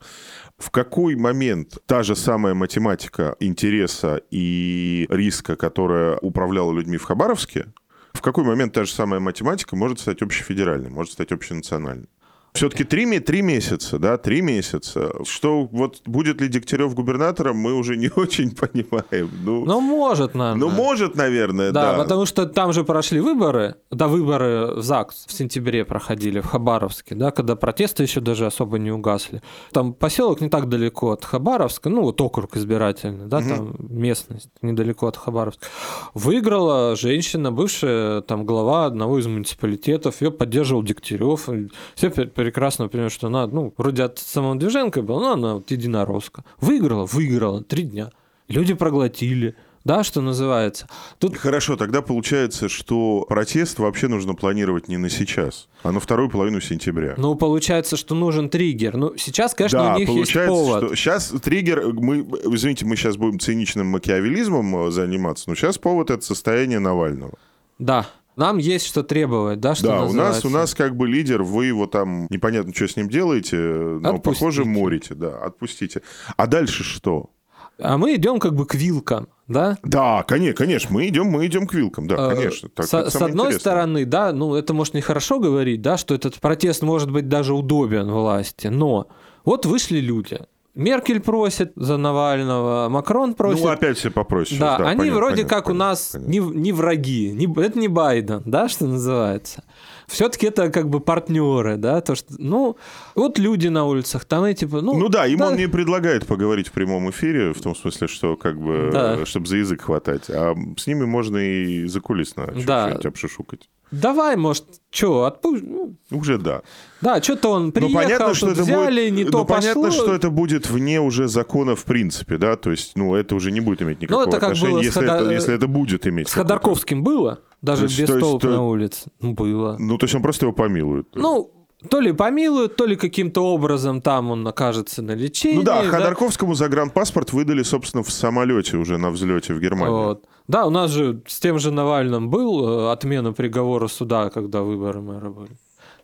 [0.57, 7.67] В какой момент та же самая математика интереса и риска, которая управляла людьми в Хабаровске,
[8.13, 12.07] в какой момент та же самая математика может стать общефедеральной, может стать общенациональной?
[12.55, 15.11] Все-таки три, три месяца, да, три месяца.
[15.25, 19.29] Что вот будет ли Дегтярев губернатором, мы уже не очень понимаем.
[19.43, 20.59] Ну, ну может, наверное.
[20.59, 21.91] Ну, может, наверное, да.
[21.91, 26.45] Да, потому что там же прошли выборы, да, выборы в ЗАГС в сентябре проходили в
[26.45, 29.41] Хабаровске, да, когда протесты еще даже особо не угасли.
[29.71, 33.49] Там поселок не так далеко от Хабаровска, ну, вот округ избирательный, да, угу.
[33.49, 35.65] там местность недалеко от Хабаровска.
[36.13, 41.49] Выиграла женщина, бывшая там глава одного из муниципалитетов, ее поддерживал Дегтярев.
[41.95, 42.09] Все
[42.45, 46.43] прекрасно понимаю, что она, ну, вроде от самодвиженка была, но она вот единоросска.
[46.61, 48.11] Выиграла, выиграла, три дня.
[48.47, 50.87] Люди проглотили да, что называется.
[51.19, 51.37] Тут...
[51.37, 56.59] Хорошо, тогда получается, что протест вообще нужно планировать не на сейчас, а на вторую половину
[56.59, 57.13] сентября.
[57.17, 58.97] Ну, получается, что нужен триггер.
[58.97, 60.85] Ну, сейчас, конечно, да, у них есть повод.
[60.85, 66.09] Что сейчас триггер, мы, извините, мы сейчас будем циничным макиавелизмом э, заниматься, но сейчас повод
[66.09, 67.33] это состояние Навального.
[67.77, 71.43] Да, нам есть что требовать, да, что Да, у нас, у нас как бы лидер,
[71.43, 74.21] вы его там, непонятно, что с ним делаете, но, отпустите.
[74.23, 76.01] похоже, морите, да, отпустите.
[76.35, 77.29] А дальше что?
[77.77, 79.77] А мы идем как бы к вилкам, да?
[79.83, 82.69] Да, конечно, конечно, мы идем, мы идем к вилкам, да, э, конечно.
[82.69, 86.83] Так, с, с одной стороны, да, ну это может нехорошо говорить, да, что этот протест
[86.83, 89.07] может быть даже удобен власти, но
[89.43, 90.39] вот вышли люди,
[90.75, 93.63] Меркель просит за Навального, Макрон просит.
[93.63, 94.59] Ну, опять все попросят.
[94.59, 96.31] Да, да, они понятно, вроде понятно, как понятно, у нас понятно.
[96.31, 97.31] не, не враги.
[97.31, 99.63] Не, это не Байден, да, что называется.
[100.07, 102.75] Все-таки это как бы партнеры, да, то что, ну,
[103.15, 106.71] вот люди на улицах, там эти, ну, Ну да, ему он не предлагает поговорить в
[106.73, 109.25] прямом эфире, в том смысле, что как бы, Да.
[109.25, 110.29] чтобы за язык хватать.
[110.29, 112.89] А с ними можно и закулисно Да.
[112.89, 113.69] чуть-чуть обшушукать.
[113.91, 115.51] Давай, может, что, отпу...
[115.57, 116.61] ну, Уже да.
[117.01, 120.03] да, что-то он приехал, ну, понятно, что это взяли, будет, не ну, то понятно, пошло.
[120.03, 123.61] что это будет вне уже закона в принципе, да, то есть, ну, это уже не
[123.61, 126.29] будет иметь никакого это как отношения, было если, Хода- это, если это будет иметь.
[126.29, 129.11] С Ходорковским было, даже То есть- без то есть, толп то- на улице.
[129.21, 129.75] Ну, было.
[129.79, 131.07] Ну, то есть он просто его помилует.
[131.15, 131.51] Ну,
[131.89, 135.57] то ли помилуют, то ли каким-то образом там он окажется на лечении.
[135.57, 135.89] Ну да, да.
[135.89, 139.95] Ходорковскому загранпаспорт выдали, собственно, в самолете уже на взлете в Германию.
[139.95, 140.25] Вот.
[140.47, 145.01] Да, у нас же с тем же Навальным был э, отмена приговора суда, когда выборы
[145.01, 145.51] мэра были.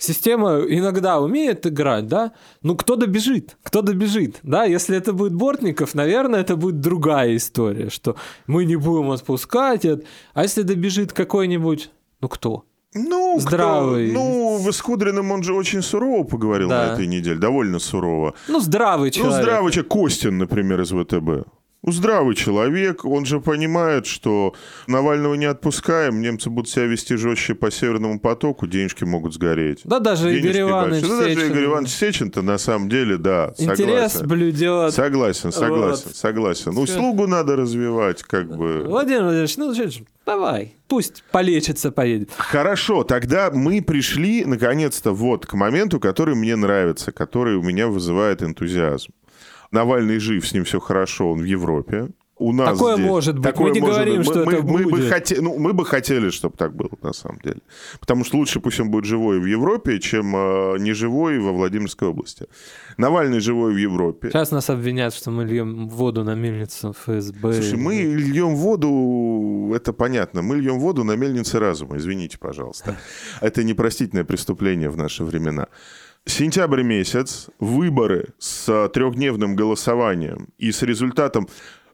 [0.02, 2.32] Система иногда умеет играть, да?
[2.63, 3.58] Ну, кто добежит?
[3.62, 4.39] Кто добежит?
[4.41, 8.15] Да, если это будет Бортников, наверное, это будет другая история, что
[8.48, 9.86] мы не будем отпускать.
[9.86, 10.04] это.
[10.34, 12.65] А если добежит какой-нибудь, ну, кто?
[12.93, 14.12] Ну, кто- Здравый.
[14.12, 16.88] ну, с Кудриным он же очень сурово поговорил Да.
[16.88, 18.34] на этой неделе, довольно сурово.
[18.49, 19.36] Ну, здравый человек.
[19.38, 21.47] Ну, здравый человек, Костин, например, из ВТБ.
[21.84, 24.54] Ну, здравый человек, он же понимает, что
[24.86, 29.82] Навального не отпускаем, немцы будут себя вести жестче по Северному потоку, денежки могут сгореть.
[29.84, 31.12] Да, даже Денежки Игорь Иванович большие.
[31.12, 31.48] Ну, даже.
[31.48, 34.28] Игорь Иванович Сечин-то на самом деле, да, Интерес согласен.
[34.28, 34.94] блюдет.
[34.94, 36.15] Согласен, согласен, Вот.
[36.15, 36.72] согласен.
[36.76, 36.98] Ну, Всё.
[36.98, 38.84] слугу надо развивать, как бы.
[38.86, 39.74] Владимир Владимирович, ну,
[40.24, 42.30] давай, пусть полечится, поедет.
[42.38, 48.44] Хорошо, тогда мы пришли, наконец-то, вот к моменту, который мне нравится, который у меня вызывает
[48.44, 49.13] энтузиазм.
[49.72, 52.10] Навальный жив, с ним все хорошо, он в Европе.
[52.44, 53.44] У нас Такое здесь- может быть.
[53.44, 54.26] такое Мы не говорим, быть.
[54.26, 55.12] что мы, это мы, мы бы будет.
[55.14, 57.60] хоте- ну, мы бы хотели, чтобы так было, на самом деле.
[58.00, 62.08] Потому что лучше пусть он будет живой в Европе, чем э, не живой во Владимирской
[62.08, 62.48] области.
[62.98, 64.30] Навальный живой в Европе.
[64.30, 67.54] Сейчас нас обвинят, что мы льем воду на мельницу ФСБ.
[67.54, 72.98] Слушай, мы льем воду, это понятно, мы льем воду на мельнице разума, извините, пожалуйста.
[73.42, 75.68] Это непростительное преступление в наши времена.
[76.26, 81.48] Сентябрь месяц, выборы с трехдневным голосованием и с результатом...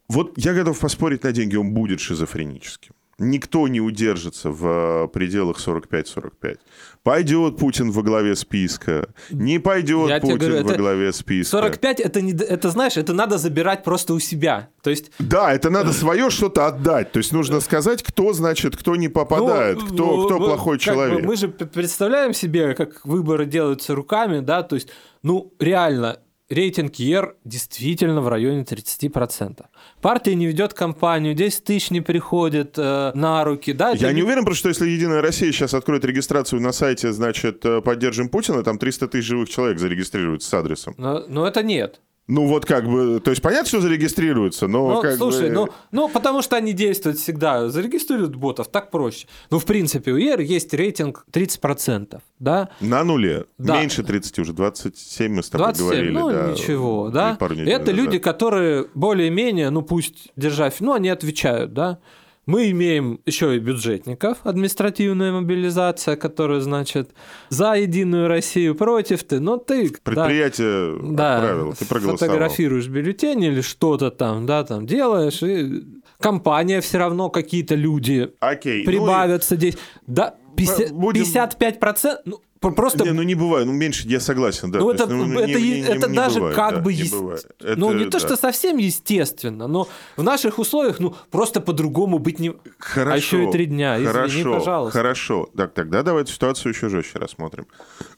[0.10, 2.94] Вот я готов поспорить на деньги, он будет шизофреническим.
[3.20, 6.60] Никто не удержится в э, пределах 45-45.
[7.02, 11.58] Пойдет Путин во главе списка, не пойдет Я Путин говорю, во главе списка.
[11.58, 14.70] 45 это не, это знаешь, это надо забирать просто у себя.
[14.84, 17.12] То есть Да, это надо свое что-то отдать.
[17.12, 21.26] То есть нужно сказать, кто, значит, кто не попадает, Ну, кто, кто плохой бы человек.
[21.26, 24.90] мы же представляем себе, как выборы делаются руками, да, то есть,
[25.24, 29.66] ну, реально, рейтинг ЕР действительно в районе 30%.
[30.02, 33.92] Партия не ведет кампанию, 10 тысяч не приходит э, на руки, да.
[33.92, 37.82] Я не уверен, просто что если Единая Россия сейчас откроет регистрацию на сайте, значит, э,
[37.82, 40.96] поддержим Путина, там 300 тысяч живых человек зарегистрируются с адресом.
[40.98, 42.02] Но, но это нет.
[42.28, 45.56] Ну вот как бы, то есть понятно, что зарегистрируются, но Ну, как слушай, бы...
[45.56, 47.70] ну, ну, потому что они действуют всегда.
[47.70, 49.28] Зарегистрируют ботов, так проще.
[49.50, 52.70] Ну, в принципе, у ЕР есть рейтинг 30%, да?
[52.82, 53.46] На нуле.
[53.58, 53.80] Да.
[53.80, 56.12] Меньше 30 уже, 27 мы с тобой 27, говорили.
[56.14, 57.36] ну да, ничего, да.
[57.40, 57.96] пару недель Это назад.
[57.96, 62.00] люди, которые более-менее, ну пусть держать, ну они отвечают, да.
[62.48, 67.12] Мы имеем еще и бюджетников, административная мобилизация, которая, значит,
[67.50, 69.90] за Единую Россию против ты, но ты...
[69.90, 72.18] да, Предприятие да, отправило, ты проголосовал.
[72.18, 75.84] фотографируешь бюллетень или что-то там, да, там делаешь, и
[76.20, 78.78] компания все равно какие-то люди Окей.
[78.78, 79.78] ну и- прибавятся здесь.
[80.08, 84.80] Да, 50, будем- 55%, ну, просто Не, ну не бывает, ну меньше, я согласен, да.
[84.80, 86.74] ну, то это, есть, ну, это, не- е- не- не- это не даже бывает, как
[86.76, 86.94] да, бы...
[86.94, 87.46] не бывает.
[87.78, 88.20] ну, Это не то, да.
[88.20, 92.54] что совсем естественно, но в наших условиях, ну, просто по-другому быть не...
[92.80, 93.14] Хорошо.
[93.14, 94.98] А еще и три дня, извини, хорошо, пожалуйста.
[95.00, 95.50] Хорошо.
[95.56, 97.68] Так, тогда давайте ситуацию еще жестче рассмотрим.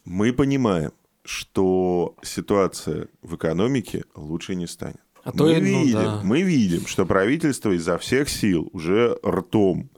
[0.06, 0.92] Мы понимаем,
[1.26, 5.00] что ситуация в экономике лучше не станет.
[5.24, 6.22] А то мы, и- ну видим, да.
[6.24, 9.90] мы видим, что правительство изо всех сил уже ртом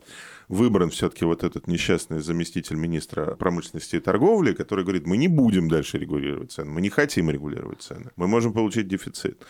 [0.52, 5.70] выбран все-таки вот этот несчастный заместитель министра промышленности и торговли, который говорит, мы не будем
[5.70, 9.42] дальше регулировать цены, мы не хотим регулировать цены, мы можем получить дефицит.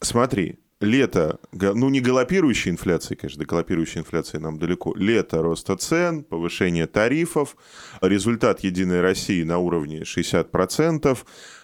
[0.00, 6.24] Смотри, лето, ну не галопирующей инфляции, конечно, до галопирующей инфляции нам далеко, лето роста цен,
[6.24, 7.56] повышение тарифов,
[8.00, 11.14] результат Единой России на уровне 60%.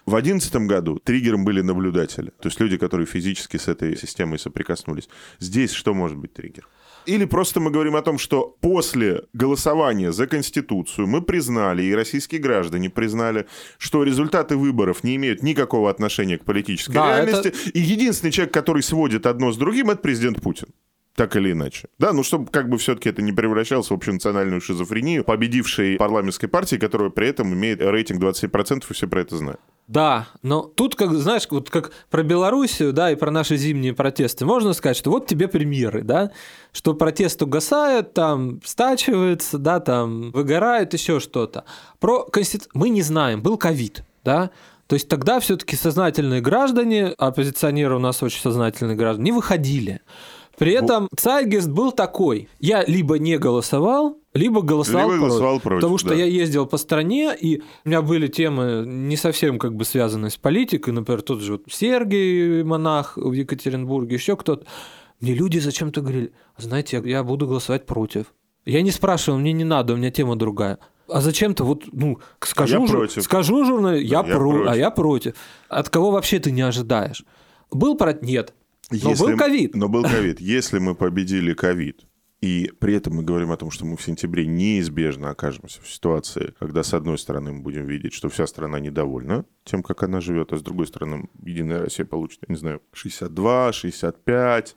[0.05, 5.09] В 2011 году триггером были наблюдатели, то есть люди, которые физически с этой системой соприкоснулись.
[5.39, 6.69] Здесь что может быть триггер?
[7.07, 12.41] Или просто мы говорим о том, что после голосования за Конституцию мы признали, и российские
[12.41, 18.31] граждане признали, что результаты выборов не имеют никакого отношения к политической Да, реальности, и единственный
[18.31, 20.67] человек, который сводит одно с другим, это президент Путин.
[21.17, 21.87] Так или иначе.
[21.97, 26.75] Да, ну чтобы как бы все-таки это не превращалось в общенациональную шизофрению победившей парламентской партии,
[26.75, 29.59] которая при этом имеет рейтинг 27%, и все про это знают.
[29.87, 34.45] Да, но тут, как знаешь, вот как про Белоруссию, да, и про наши зимние протесты,
[34.45, 36.31] можно сказать, что вот тебе примеры, да,
[36.71, 41.65] что протест угасает, там стачивается, да, там выгорает, еще что-то.
[41.99, 42.65] Про конститу...
[42.75, 44.51] мы не знаем, был ковид, да,
[44.85, 50.01] то есть тогда все-таки сознательные граждане, оппозиционеры у нас очень сознательные граждане, не выходили.
[50.57, 52.49] При этом Цайгест был такой.
[52.59, 55.63] Я либо не голосовал, либо голосовал, Либо голосовал против.
[55.63, 56.15] против, Потому что да.
[56.15, 60.37] я ездил по стране, и у меня были темы не совсем как бы связанные с
[60.37, 60.91] политикой.
[60.91, 64.65] Например, тот же вот Сергей монах в Екатеринбурге, еще кто-то.
[65.21, 68.27] Мне люди зачем-то говорили, знаете, я, я буду голосовать против.
[68.65, 70.79] Я не спрашивал, мне не надо, у меня тема другая.
[71.07, 73.23] А зачем-то вот, ну, скажу, я жур- против.
[73.23, 74.71] скажу журналисту, я, Да, я про, против.
[74.71, 75.35] а я против.
[75.69, 77.23] От кого вообще ты не ожидаешь?
[77.71, 78.13] Был про...
[78.21, 78.53] Нет.
[78.89, 79.75] Но Если- был ковид.
[79.75, 80.39] Но был ковид.
[80.39, 82.05] Если мы победили ковид,
[82.41, 86.53] и при этом мы говорим о том, что мы в сентябре неизбежно окажемся в ситуации,
[86.59, 90.53] когда, с одной стороны, мы будем видеть, что вся страна недовольна тем, как она живет,
[90.53, 94.75] а с другой стороны, Единая Россия получит, я не знаю, 62, 65,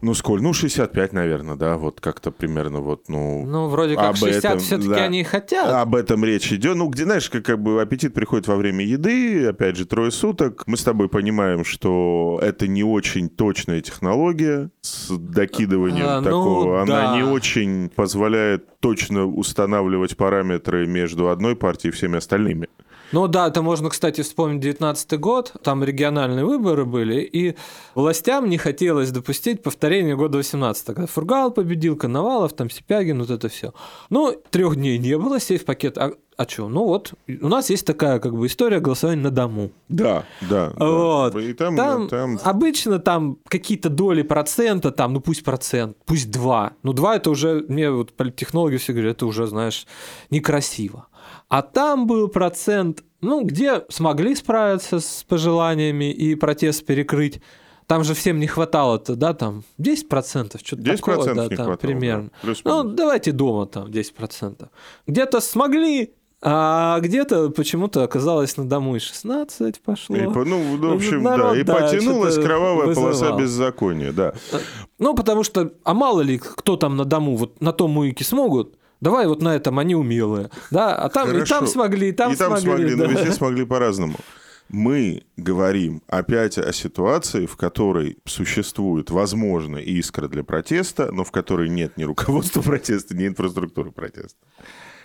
[0.00, 0.42] ну, сколь?
[0.42, 3.44] Ну, 65, наверное, да, вот как-то примерно вот, ну...
[3.46, 5.04] Ну, вроде как об 60 этом, все-таки да.
[5.04, 5.68] они хотят.
[5.68, 6.76] Об этом речь идет.
[6.76, 10.64] Ну, где, знаешь, как, как бы аппетит приходит во время еды, опять же, трое суток.
[10.66, 16.82] Мы с тобой понимаем, что это не очень точная технология с докидыванием А, ну, такого.
[16.82, 17.16] Она да.
[17.16, 22.68] не очень позволяет точно устанавливать параметры между одной партией и всеми остальными.
[23.12, 27.56] Ну да, это можно, кстати, вспомнить 19 год, там региональные выборы были, и
[27.94, 33.48] властям не хотелось допустить повторения года 18 когда Фургал победил, Коновалов, там Сипягин, вот это
[33.48, 33.72] все.
[34.10, 35.98] Ну, трех дней не было, сейф пакет.
[35.98, 36.68] А, а что?
[36.68, 39.70] Ну вот, у нас есть такая как бы история голосования на дому.
[39.88, 40.72] Да, да.
[40.76, 40.86] да.
[40.86, 41.36] Вот.
[41.36, 46.72] И там, Там, там обычно там какие-то доли процента, там, ну пусть процент, пусть два.
[46.82, 49.86] Ну два это уже, мне вот политтехнологи все говорят, это уже, знаешь,
[50.30, 51.06] некрасиво.
[51.48, 57.40] А там был процент, ну, где смогли справиться с пожеланиями и протест перекрыть.
[57.86, 61.76] Там же всем не хватало-то, да, там 10%, что-то 10% такого, да, не там хватало,
[61.76, 62.30] примерно.
[62.42, 64.68] да, ну, давайте дома там 10%.
[65.06, 70.16] Где-то смогли, а где-то почему-то оказалось на дому и 16 пошло.
[70.16, 71.60] И ну, в общем, Народ, да.
[71.60, 73.38] И да, потянулась кровавая полоса вызывал.
[73.38, 74.34] беззакония, да.
[74.98, 78.76] Ну, потому что, а мало ли, кто там на дому, вот на том муике смогут,
[79.00, 81.58] давай вот на этом они умелые, да, а там и Хорошо.
[81.58, 83.04] там смогли, и там, и там смогли, да.
[83.04, 84.16] но везде смогли по-разному.
[84.68, 91.68] Мы говорим опять о ситуации, в которой существует, возможно, искра для протеста, но в которой
[91.68, 94.38] нет ни руководства протеста, ни инфраструктуры протеста.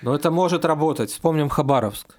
[0.01, 1.11] Но это может работать.
[1.11, 2.15] Вспомним Хабаровск.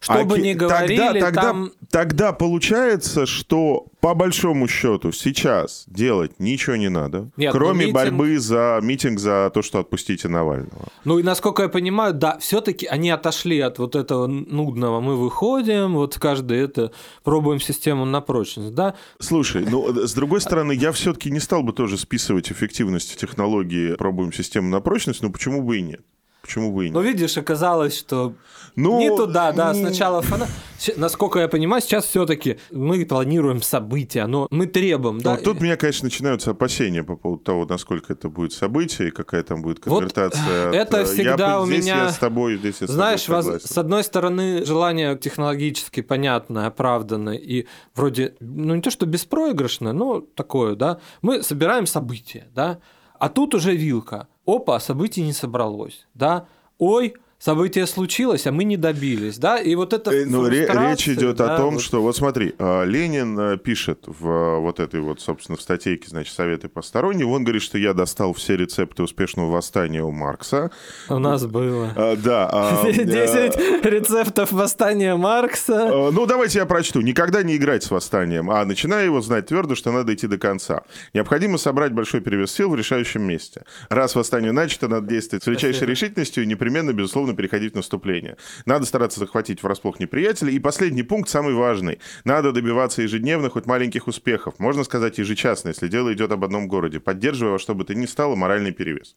[0.00, 1.72] Что бы Оки- ни говорили, А тогда, тогда, там...
[1.90, 7.92] тогда получается, что по большому счету сейчас делать ничего не надо, Нет, ну, кроме митинг-
[7.92, 10.86] борьбы за митинг за то, что отпустите Навального.
[11.04, 15.00] Ну и насколько я понимаю, да, все-таки они отошли от вот этого нудного.
[15.00, 16.92] Мы выходим, вот каждый это
[17.24, 18.94] пробуем систему на прочность, да?
[19.18, 24.32] Слушай, ну, с другой стороны, я все-таки не стал бы тоже списывать эффективность технологии «пробуем
[24.32, 26.00] систему на прочность», но почему бы и нет?
[26.48, 27.12] Почему бы и Но нет?
[27.12, 28.32] видишь, оказалось, что
[28.74, 30.46] Ну, не туда, да, ну, сначала фана...
[30.80, 35.32] Щ- Насколько я понимаю, сейчас все-таки мы планируем события, но мы требуем, да.
[35.32, 39.10] Вот тут у меня, конечно, начинаются опасения по поводу того, насколько это будет событие и
[39.10, 40.68] какая там будет Вот конвертация.
[40.70, 43.36] от, это всегда я, у здесь меня- я с тобой, здесь я с Знаешь, тобой
[43.36, 43.68] воз- согласен.
[43.68, 50.20] с одной стороны, желание технологически понятное, оправданное и вроде, ну не то что беспроигрышное, но
[50.22, 50.98] такое, да.
[51.20, 52.78] Мы собираем события, да,
[53.18, 54.28] а тут уже вилка.
[54.48, 56.46] Опа, событий не собралось, да.
[56.78, 59.58] Ой, событие случилось, а мы не добились, да.
[59.58, 61.82] И вот это Э, Ну, речь идет да, о том, вот.
[61.82, 66.08] что вот смотри, а, Ленин э, пишет в э, вот этой вот, собственно, в статейке,
[66.08, 67.26] значит, советы посторонние.
[67.26, 70.70] Он говорит, что я достал все рецепты успешного восстания у Маркса.
[71.08, 71.92] у нас было.
[71.96, 72.48] А, Да.
[72.52, 75.88] а, э, 10 рецептов восстания Маркса.
[75.92, 77.00] Э, Ну, давайте я прочту.
[77.00, 80.82] Никогда не играть с восстанием, а начиная его знать твердо, что надо идти до конца.
[81.14, 83.62] Необходимо собрать большой перевес сил в решающем месте.
[83.90, 88.36] Раз восстание начато, надо действовать с величайшей решительностью и непременно, безусловно, переходить в наступление.
[88.66, 90.50] Надо стараться захватить врасплох неприятеля.
[90.52, 91.98] И последний пункт, самый важный.
[92.24, 94.54] Надо добиваться ежедневно хоть маленьких успехов.
[94.58, 98.06] Можно сказать, ежечасно, если дело идет об одном городе, поддерживая во что бы то ни
[98.06, 99.16] стало моральный перевес.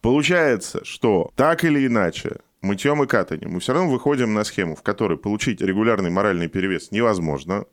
[0.00, 4.82] Получается, что так или иначе, мытьем и катанием, мы все равно выходим на схему, в
[4.82, 7.64] которой получить регулярный моральный перевес невозможно,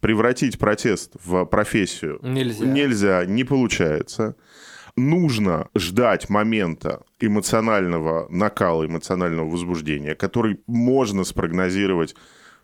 [0.00, 2.64] превратить протест в профессию Нельзя.
[2.64, 4.36] нельзя не получается.
[4.96, 12.14] Нужно ждать момента эмоционального накала, эмоционального возбуждения, который можно спрогнозировать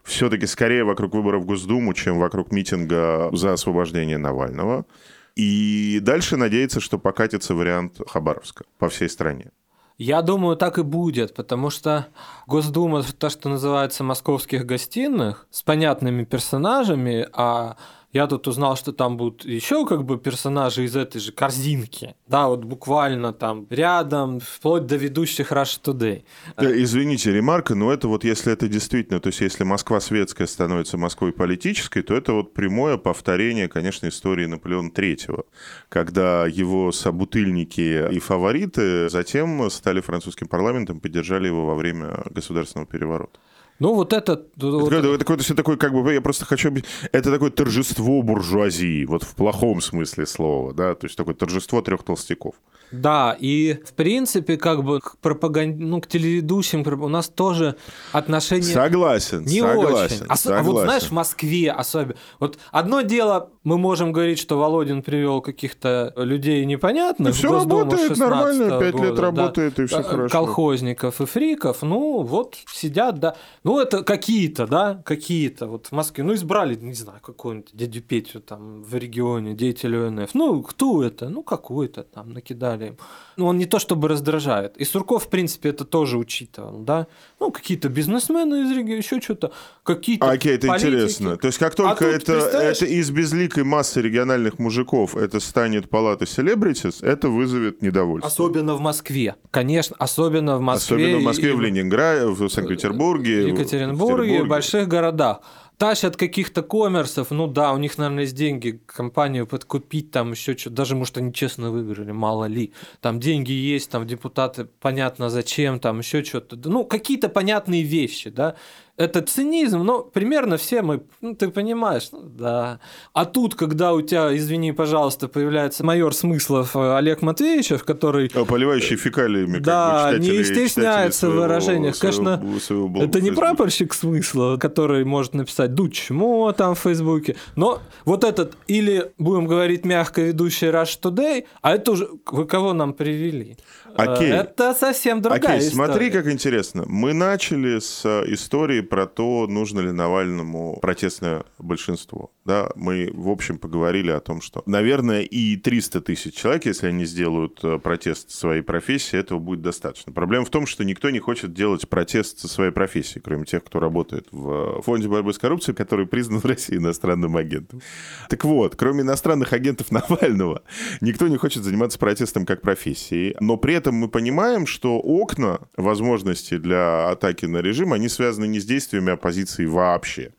[0.05, 4.87] все-таки скорее вокруг выборов в Госдуму, чем вокруг митинга за освобождение Навального.
[5.35, 9.51] И дальше надеяться, что покатится вариант Хабаровска по всей стране.
[9.99, 12.07] Я думаю, так и будет, потому что
[12.47, 17.77] Госдума, то, что называется московских гостиных, с понятными персонажами, а
[18.12, 22.16] я тут узнал, что там будут еще как бы персонажи из этой же корзинки.
[22.27, 26.25] Да, вот буквально там рядом, вплоть до ведущих Russia Today.
[26.59, 31.33] Извините, ремарка, но это вот если это действительно, то есть если Москва светская становится Москвой
[31.33, 35.44] политической, то это вот прямое повторение, конечно, истории Наполеона Третьего,
[35.88, 43.38] когда его собутыльники и фавориты затем стали французским парламентом, поддержали его во время государственного переворота.
[43.81, 44.33] Ну, вот это...
[44.57, 46.73] Это, вот это, это какое-то все такое, как бы, я просто хочу...
[47.12, 52.03] Это такое торжество буржуазии, вот в плохом смысле слова, да, то есть такое торжество трех
[52.05, 52.55] толстяков.
[52.93, 55.79] Да, и в принципе, как бы к пропаганд...
[55.79, 57.77] ну, к телеведущим у нас тоже
[58.11, 58.62] отношения...
[58.62, 60.37] Согласен, не согласен, очень.
[60.37, 60.53] Согласен.
[60.53, 62.16] А вот знаешь, в Москве особенно...
[62.40, 67.31] Вот одно дело, мы можем говорить, что Володин привел каких-то людей непонятных.
[67.31, 70.33] И все работает нормально, пять лет работает, да, и все хорошо.
[70.33, 73.37] Колхозников и фриков, ну, вот сидят, да.
[73.62, 75.66] Ну, это какие-то, да, какие-то.
[75.66, 80.30] Вот в Москве, ну, избрали, не знаю, какого-нибудь дядю Петю там в регионе, деятеля ОНФ.
[80.35, 81.28] Ну, кто это?
[81.28, 82.96] Ну, какой-то там накидали далее.
[83.37, 84.76] Ну, он не то чтобы раздражает.
[84.76, 87.06] И Сурков, в принципе, это тоже учитывал, да.
[87.40, 89.52] Ну, какие-то бизнесмены из региона, еще что-то,
[89.83, 90.88] какие-то Окей, это политики.
[90.88, 91.37] интересно.
[91.37, 96.26] То есть, как только а это, это из безликой массы региональных мужиков это станет палата
[96.26, 98.28] селебритис, это вызовет недовольство.
[98.30, 99.37] Особенно в Москве.
[99.50, 100.96] Конечно, особенно в Москве.
[100.96, 101.52] Особенно в Москве, и...
[101.52, 103.52] в Ленинграде, в Санкт-Петербурге.
[103.52, 105.40] В Екатеринбурге, в больших городах
[105.81, 110.77] тащат каких-то коммерсов, ну да, у них, наверное, есть деньги компанию подкупить, там еще что-то,
[110.77, 112.75] даже, может, они честно выиграли, мало ли.
[113.01, 116.57] Там деньги есть, там депутаты, понятно зачем, там еще что-то.
[116.68, 118.57] Ну, какие-то понятные вещи, да
[119.00, 122.80] это цинизм, но примерно все мы, ну, ты понимаешь, ну, да.
[123.14, 128.30] А тут, когда у тебя, извини, пожалуйста, появляется майор Смыслов э, Олег Матвеевичев, который...
[128.34, 131.98] А, поливающий фекалиями, Да, как бы, не стесняется в выражениях.
[131.98, 137.80] Конечно, своего, своего это не прапорщик Смысла, который может написать «Дучмо» там в Фейсбуке, но
[138.04, 142.92] вот этот, или, будем говорить мягко, ведущий Rush Today, а это уже, вы кого нам
[142.92, 143.56] привели?
[143.96, 144.31] Окей.
[144.31, 145.87] Это совсем другая Окей, история.
[145.87, 146.85] смотри, как интересно.
[146.87, 152.31] Мы начали с э, истории про то, нужно ли Навальному протестное большинство.
[152.44, 157.05] Да, мы, в общем, поговорили о том, что, наверное, и 300 тысяч человек, если они
[157.05, 160.12] сделают э, протест своей профессии, этого будет достаточно.
[160.12, 163.79] Проблема в том, что никто не хочет делать протест со своей профессией, кроме тех, кто
[163.81, 167.83] работает в Фонде борьбы с коррупцией, который признан в России иностранным агентом.
[168.29, 170.62] Так вот, кроме иностранных агентов Навального,
[171.00, 176.59] никто не хочет заниматься протестом как профессией, но при этом мы понимаем, что окна возможности
[176.59, 180.33] для атаки на режим, они связаны не с действиями оппозиции вообще.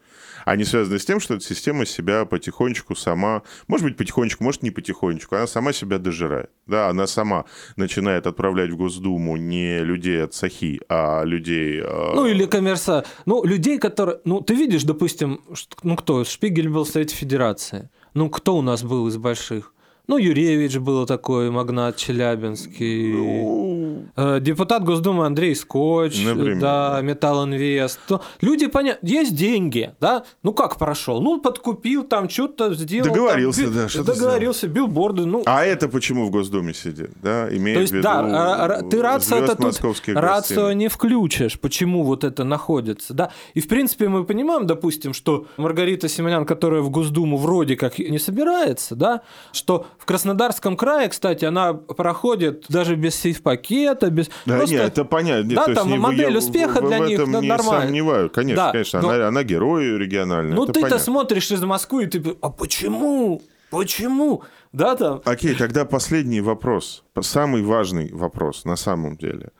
[0.45, 4.71] Они связаны с тем, что эта система себя потихонечку сама, может быть, потихонечку, может, не
[4.71, 6.49] потихонечку, она сама себя дожирает.
[6.67, 11.81] Да, она сама начинает отправлять в Госдуму не людей от Сахи, а людей...
[11.83, 12.13] Э...
[12.15, 13.05] Ну, или коммерса...
[13.25, 14.19] Ну, людей, которые...
[14.25, 15.41] Ну, ты видишь, допустим,
[15.83, 16.23] ну, кто?
[16.23, 17.89] Шпигель был в Совете Федерации.
[18.13, 19.73] Ну, кто у нас был из больших?
[20.11, 23.13] Ну, Юрьевич был такой, магнат Челябинский.
[23.13, 24.39] Ну...
[24.41, 26.59] Депутат Госдумы Андрей Скотч, Например.
[26.59, 27.97] да, Металл Инвест.
[28.41, 30.25] Люди, понятно, есть деньги, да?
[30.43, 31.21] Ну, как прошел?
[31.21, 33.07] Ну, подкупил, там что-то сделал.
[33.07, 34.87] Договорился, там, да, что Договорился, сделал.
[34.87, 35.43] билборды, ну...
[35.45, 37.47] А это почему в Госдуме сидит, да?
[37.55, 42.25] Имея То есть, в виду да, ты рацио это тут, рацио не включишь, почему вот
[42.25, 43.31] это находится, да?
[43.53, 48.19] И, в принципе, мы понимаем, допустим, что Маргарита Симонян, которая в Госдуму вроде как не
[48.19, 49.21] собирается, да,
[49.53, 54.31] что в Краснодарском крае, кстати, она проходит даже без сейф-пакета, без...
[54.47, 54.75] Да, Просто...
[54.75, 55.53] нет, это понятно.
[55.53, 57.53] Да, там модель успеха в, для в них этом нормально.
[57.53, 59.09] не сомневаю, конечно, да, конечно, но...
[59.09, 60.55] она, она герой региональный.
[60.55, 62.35] Ну, ты-то смотришь из Москвы, и ты...
[62.41, 63.43] А почему?
[63.69, 64.41] Почему?
[64.73, 65.21] Да, там...
[65.23, 67.03] Окей, тогда последний вопрос.
[67.21, 69.51] Самый важный вопрос на самом деле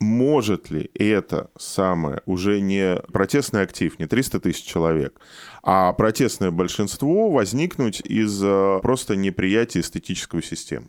[0.00, 5.20] может ли это самое уже не протестный актив, не 300 тысяч человек,
[5.62, 10.88] а протестное большинство возникнуть из э, просто неприятия эстетической системы?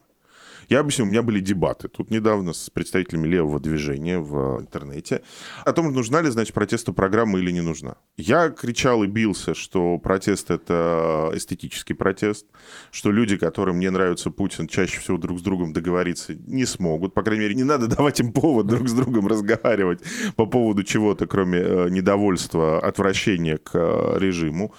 [0.69, 5.21] Я объясню, у меня были дебаты тут недавно с представителями левого движения в интернете
[5.63, 7.95] о том, нужна ли, значит, протесту программа или не нужна.
[8.17, 12.45] Я кричал и бился, что протест— это эстетический протест,
[12.91, 17.13] что люди, которым не нравится Путин, чаще всего друг с другом договориться не смогут.
[17.13, 20.01] По крайней мере, не надо давать им повод друг с другом разговаривать
[20.35, 24.73] по поводу чего-то, кроме э, недовольства, отвращения к э, режиму.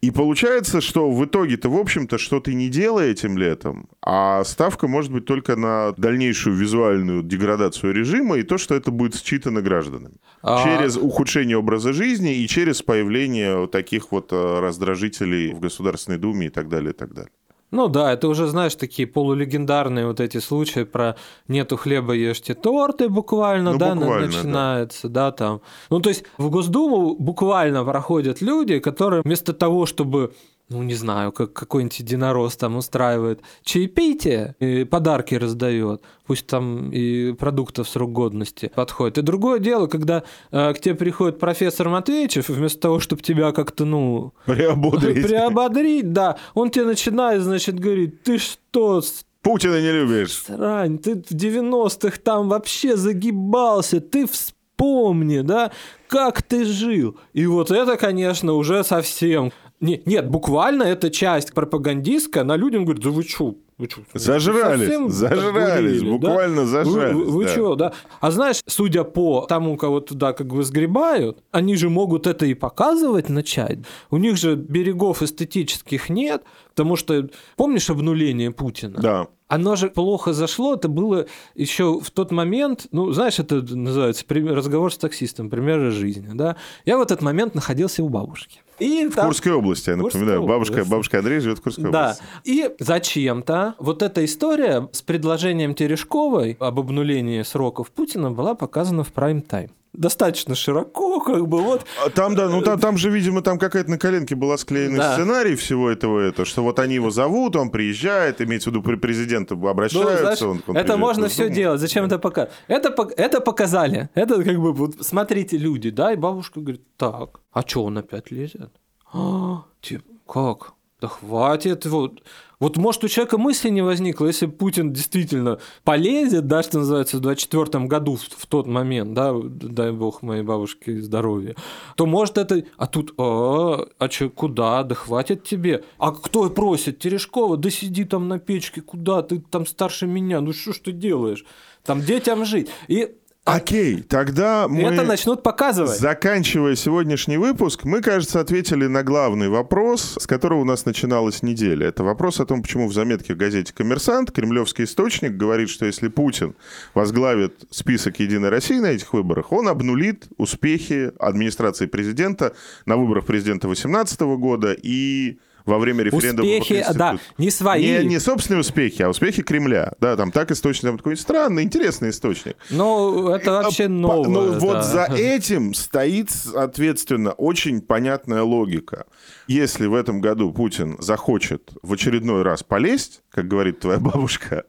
[0.00, 4.86] И получается, что в итоге-то, в общем-то, что ты не делая этим летом, а ставка
[4.86, 10.16] может быть только на дальнейшую визуальную деградацию режима и то, что это будет считано гражданами.
[10.42, 10.62] А...
[10.62, 16.50] Через ухудшение образа жизни и через появление таких вот э, раздражителей в Государственной Думе и
[16.50, 17.32] так далее, и так далее.
[17.70, 21.16] Ну да, это уже, знаешь, такие полулегендарные вот эти случаи про
[21.48, 24.36] нету хлеба, ешьте торты буквально, Ну, да, буквально, да.
[24.36, 25.32] начинается, да.
[25.32, 25.62] там.
[25.88, 30.34] Ну то есть в Госдуму буквально проходят люди, которые вместо того, чтобы
[30.72, 37.32] ну, не знаю, как какой-нибудь единорос там устраивает чаепитие и подарки раздает, пусть там и
[37.32, 39.18] продуктов срок годности подходит.
[39.18, 43.84] И другое дело, когда э, к тебе приходит профессор Матвеевичев, вместо того, чтобы тебя как-то,
[43.84, 45.22] ну, Приободрить.
[45.26, 49.02] приободрить, да, он тебе начинает, значит, говорить, ты что,
[49.42, 50.44] Путина не любишь.
[50.46, 55.72] срань, ты в 90-х там вообще загибался, ты вспомни, да,
[56.08, 57.16] как ты жил.
[57.32, 59.52] И вот это, конечно, уже совсем...
[59.82, 64.86] Не- Нет, буквально эта часть пропагандистская, она людям говорит, да вы чё, вы чё, Зажрались,
[64.86, 66.28] совсем зажрались, сдурели, да?
[66.28, 67.14] буквально Вы- зажрались.
[67.16, 67.54] Вы, вы да.
[67.54, 67.92] чё, да?
[68.20, 72.54] А знаешь, судя по тому, кого туда как бы сгребают, они же могут это и
[72.54, 73.80] показывать начать.
[74.10, 78.98] У них же берегов эстетических нет, потому что, помнишь обнуление Путина?
[79.00, 79.26] Да.
[79.48, 84.90] Оно же плохо зашло, это было еще в тот момент, ну, знаешь, это называется разговор
[84.92, 86.56] с таксистом, примеры жизни, да.
[86.86, 88.61] Я в этот момент находился у бабушки.
[88.78, 90.46] И В Курской области, я Курской напоминаю.
[90.46, 90.90] Бабушка, области.
[90.90, 91.88] бабушка Андрей живет в Курской Да.
[91.88, 92.22] области.
[92.44, 99.12] И зачем-то вот эта история с предложением Терешковой об обнулении сроков Путина была показана в
[99.12, 99.70] прайм-тайм.
[99.92, 101.84] Достаточно широко, как бы вот.
[102.04, 105.12] А Там, да, ну там, там же, видимо, там какая-то на коленке была склеена Да.
[105.14, 108.96] сценарий всего этого, это, что вот они его зовут, он приезжает, имеется в виду при
[108.96, 110.18] президента Ну, обращаются.
[110.22, 111.54] знаешь, он- он это можно все Госдуму.
[111.56, 111.80] делать.
[111.80, 112.48] Зачем это пока?
[112.68, 114.08] Это, это показали.
[114.14, 118.30] Это как бы вот смотрите люди, да, и бабушка говорит, так, а что он опять
[118.30, 118.70] лезет?
[119.12, 120.72] А, типа, как?
[121.02, 122.22] Да хватит, вот.
[122.62, 127.20] Вот может у человека мысли не возникло, если Путин действительно полезет, да, что называется, в
[127.20, 131.56] 24 году, в, в тот момент, да, дай бог моей бабушке здоровья,
[131.96, 132.62] то может это...
[132.76, 134.84] А тут, а, а чё, куда?
[134.84, 135.82] Да хватит тебе.
[135.98, 137.00] А кто просит?
[137.00, 137.56] Терешкова?
[137.56, 139.22] Да сиди там на печке, куда?
[139.22, 141.44] Ты там старше меня, ну что ж ты делаешь?
[141.82, 142.68] Там детям жить.
[142.86, 144.82] И Окей, тогда мы...
[144.82, 145.98] это начнут показывать.
[145.98, 151.88] Заканчивая сегодняшний выпуск, мы, кажется, ответили на главный вопрос, с которого у нас начиналась неделя.
[151.88, 156.06] Это вопрос о том, почему в заметке в газете «Коммерсант» кремлевский источник говорит, что если
[156.06, 156.54] Путин
[156.94, 162.54] возглавит список «Единой России» на этих выборах, он обнулит успехи администрации президента
[162.86, 167.82] на выборах президента 2018 года и во время референдума по Успехи, да, не свои.
[167.82, 169.92] Не, не собственные успехи, а успехи Кремля.
[170.00, 172.56] Да, там так источник, там такой странный, интересный источник.
[172.70, 174.58] Ну, это вообще новое.
[174.58, 174.82] Вот да.
[174.82, 179.06] за этим стоит, соответственно, очень понятная логика.
[179.46, 184.64] Если в этом году Путин захочет в очередной раз полезть, как говорит твоя бабушка,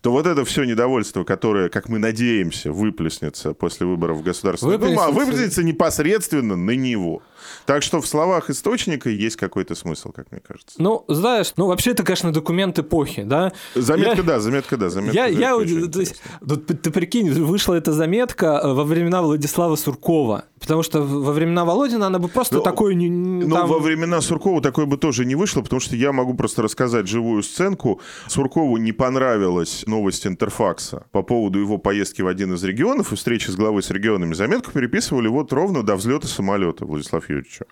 [0.00, 5.00] то вот это все недовольство, которое, как мы надеемся, выплеснется после выборов в Государственную Думу,
[5.00, 5.26] а Выплеснется.
[5.26, 7.22] выплеснется непосредственно на него.
[7.66, 10.74] Так что в словах источника есть какой-то смысл, как мне кажется.
[10.78, 13.52] Ну, знаешь, ну вообще это, конечно, документ эпохи, да?
[13.74, 15.14] Заметка, Я- да, заметка, да, заметка.
[15.16, 15.28] Я, да,
[15.62, 20.44] я, то есть, вот ты, ты прикинь, вышла эта заметка э, во времена Владислава Суркова,
[20.60, 24.60] потому что во времена Володина она бы просто Ну, такой Ну, там- во времена Суркова
[24.60, 28.00] такое бы тоже не вышло, потому что я могу просто рассказать живую сценку.
[28.26, 33.50] Суркову не понравилась новость Интерфакса по поводу его поездки в один из регионов и встречи
[33.50, 34.34] с главой с регионами.
[34.34, 37.64] Заметку переписывали вот ровно до взлета самолета Владислава Юрьевича.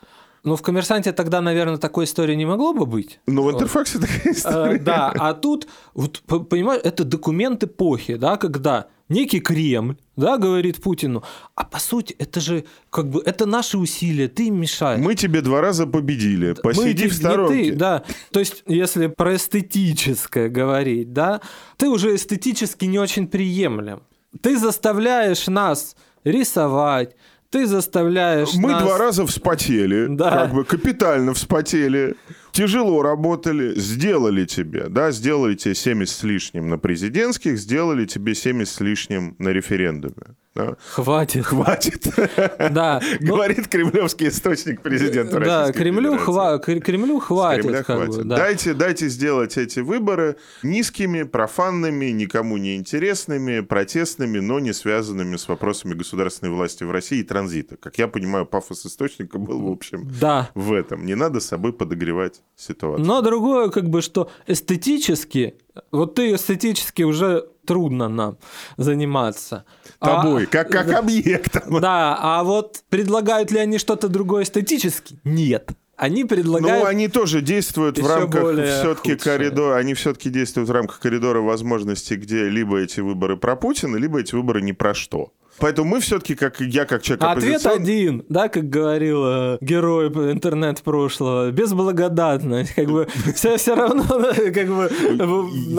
[0.46, 3.18] Ну, в «Коммерсанте» тогда, наверное, такой истории не могло бы быть.
[3.26, 4.78] Но в Интерфаксе такая Э, история.
[4.78, 11.24] Да, а тут, вот, понимаешь, это документ эпохи, да, когда некий Кремль, да, говорит Путину,
[11.56, 15.00] а по сути, это же, как бы, это наши усилия, ты им мешаешь.
[15.04, 16.50] Мы тебе два раза победили.
[16.50, 17.64] Мы Посиди те- в не сторонке.
[17.64, 18.02] ты, да.
[18.30, 21.40] То есть, если про эстетическое говорить, да,
[21.76, 24.02] ты уже эстетически не очень приемлем.
[24.40, 27.16] Ты заставляешь нас рисовать,
[27.50, 28.82] ты заставляешь Мы нас...
[28.82, 30.30] два раза вспотели, Да.
[30.30, 32.14] как бы капитально вспотели,
[32.56, 38.74] тяжело работали, сделали тебе, да, сделали тебе 70 с лишним на президентских, сделали тебе 70
[38.74, 40.14] с лишним на референдуме.
[40.54, 40.76] да.
[40.88, 41.44] Хватит.
[41.44, 42.06] Хватит,
[42.70, 43.00] Да.
[43.20, 46.58] Ну, говорит кремлевский источник президента да, Российской Кремлю, хва...
[46.58, 47.62] Кр- Кремлю хватит.
[47.64, 48.28] Кремля как бы, хватит.
[48.28, 48.36] да.
[48.36, 55.46] дайте, дайте сделать эти выборы низкими, профанными, никому не интересными, протестными, но не связанными с
[55.46, 57.76] вопросами государственной власти в России и транзита.
[57.76, 60.50] Как я понимаю, пафос источника был, в общем, Да.
[60.54, 61.04] в этом.
[61.04, 63.06] Не надо с собой подогревать ситуацию.
[63.06, 65.54] Но другое, как бы, что эстетически,
[65.92, 68.38] вот ты эстетически уже трудно нам
[68.76, 69.64] заниматься.
[70.00, 71.80] А- Тобой, как, как объектом.
[71.80, 75.18] Да, а вот предлагают ли они что-то другое эстетически?
[75.24, 75.70] Нет.
[75.96, 76.82] Они предлагают...
[76.82, 82.16] Ну, они тоже действуют в рамках все-таки коридора, они все-таки действуют в рамках коридора возможностей,
[82.16, 85.32] где либо эти выборы про Путина, либо эти выборы ни про что.
[85.58, 90.82] Поэтому мы все-таки, как я, как человек Ответ один, да, как говорил э, герой интернет
[90.82, 94.90] прошлого, безблагодатность, как бы все, все равно, как бы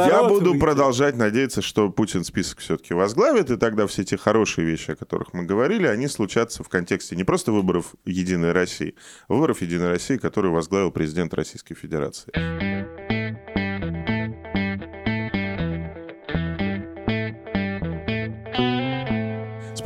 [0.08, 4.92] Я буду продолжать надеяться, что Путин список все-таки возглавит, и тогда все те хорошие вещи,
[4.92, 8.96] о которых мы говорили, они случатся в контексте не просто выборов Единой России,
[9.28, 12.97] а выборов Единой России, которые возглавил президент Российской Федерации.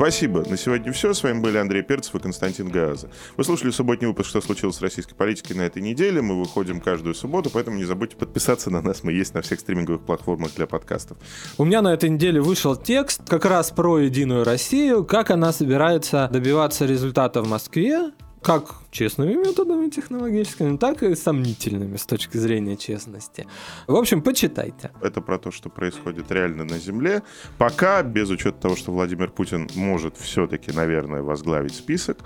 [0.02, 0.44] Спасибо.
[0.48, 1.14] На сегодня все.
[1.14, 3.08] С вами были Андрей Перцев и Константин Гааза.
[3.36, 6.20] Вы слушали субботний выпуск «Что случилось с российской политикой» на этой неделе.
[6.20, 9.04] Мы выходим каждую субботу, поэтому не забудьте подписаться на нас.
[9.04, 11.18] Мы есть на всех стриминговых платформах для подкастов.
[11.56, 16.28] У меня на этой неделе вышел текст как раз про Единую Россию, как она собирается
[16.32, 18.10] добиваться результата в Москве,
[18.42, 23.46] как честными методами технологическими, так и сомнительными с точки зрения честности.
[23.86, 24.90] В общем, почитайте.
[25.00, 27.22] Это про то, что происходит реально на Земле.
[27.58, 32.18] Пока, без учета того, что Владимир Путин может все-таки, наверное, возглавить список.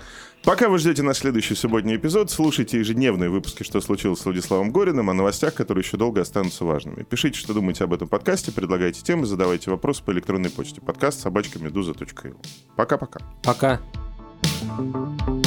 [0.43, 5.09] Пока вы ждете наш следующий субботний эпизод, слушайте ежедневные выпуски «Что случилось с Владиславом Гориным»
[5.09, 7.03] о новостях, которые еще долго останутся важными.
[7.03, 10.81] Пишите, что думаете об этом подкасте, предлагайте темы, задавайте вопросы по электронной почте.
[10.81, 11.59] Подкаст собачка.
[12.75, 13.19] Пока-пока.
[13.43, 13.75] Пока.
[13.75, 13.79] -пока.
[14.77, 15.46] Пока.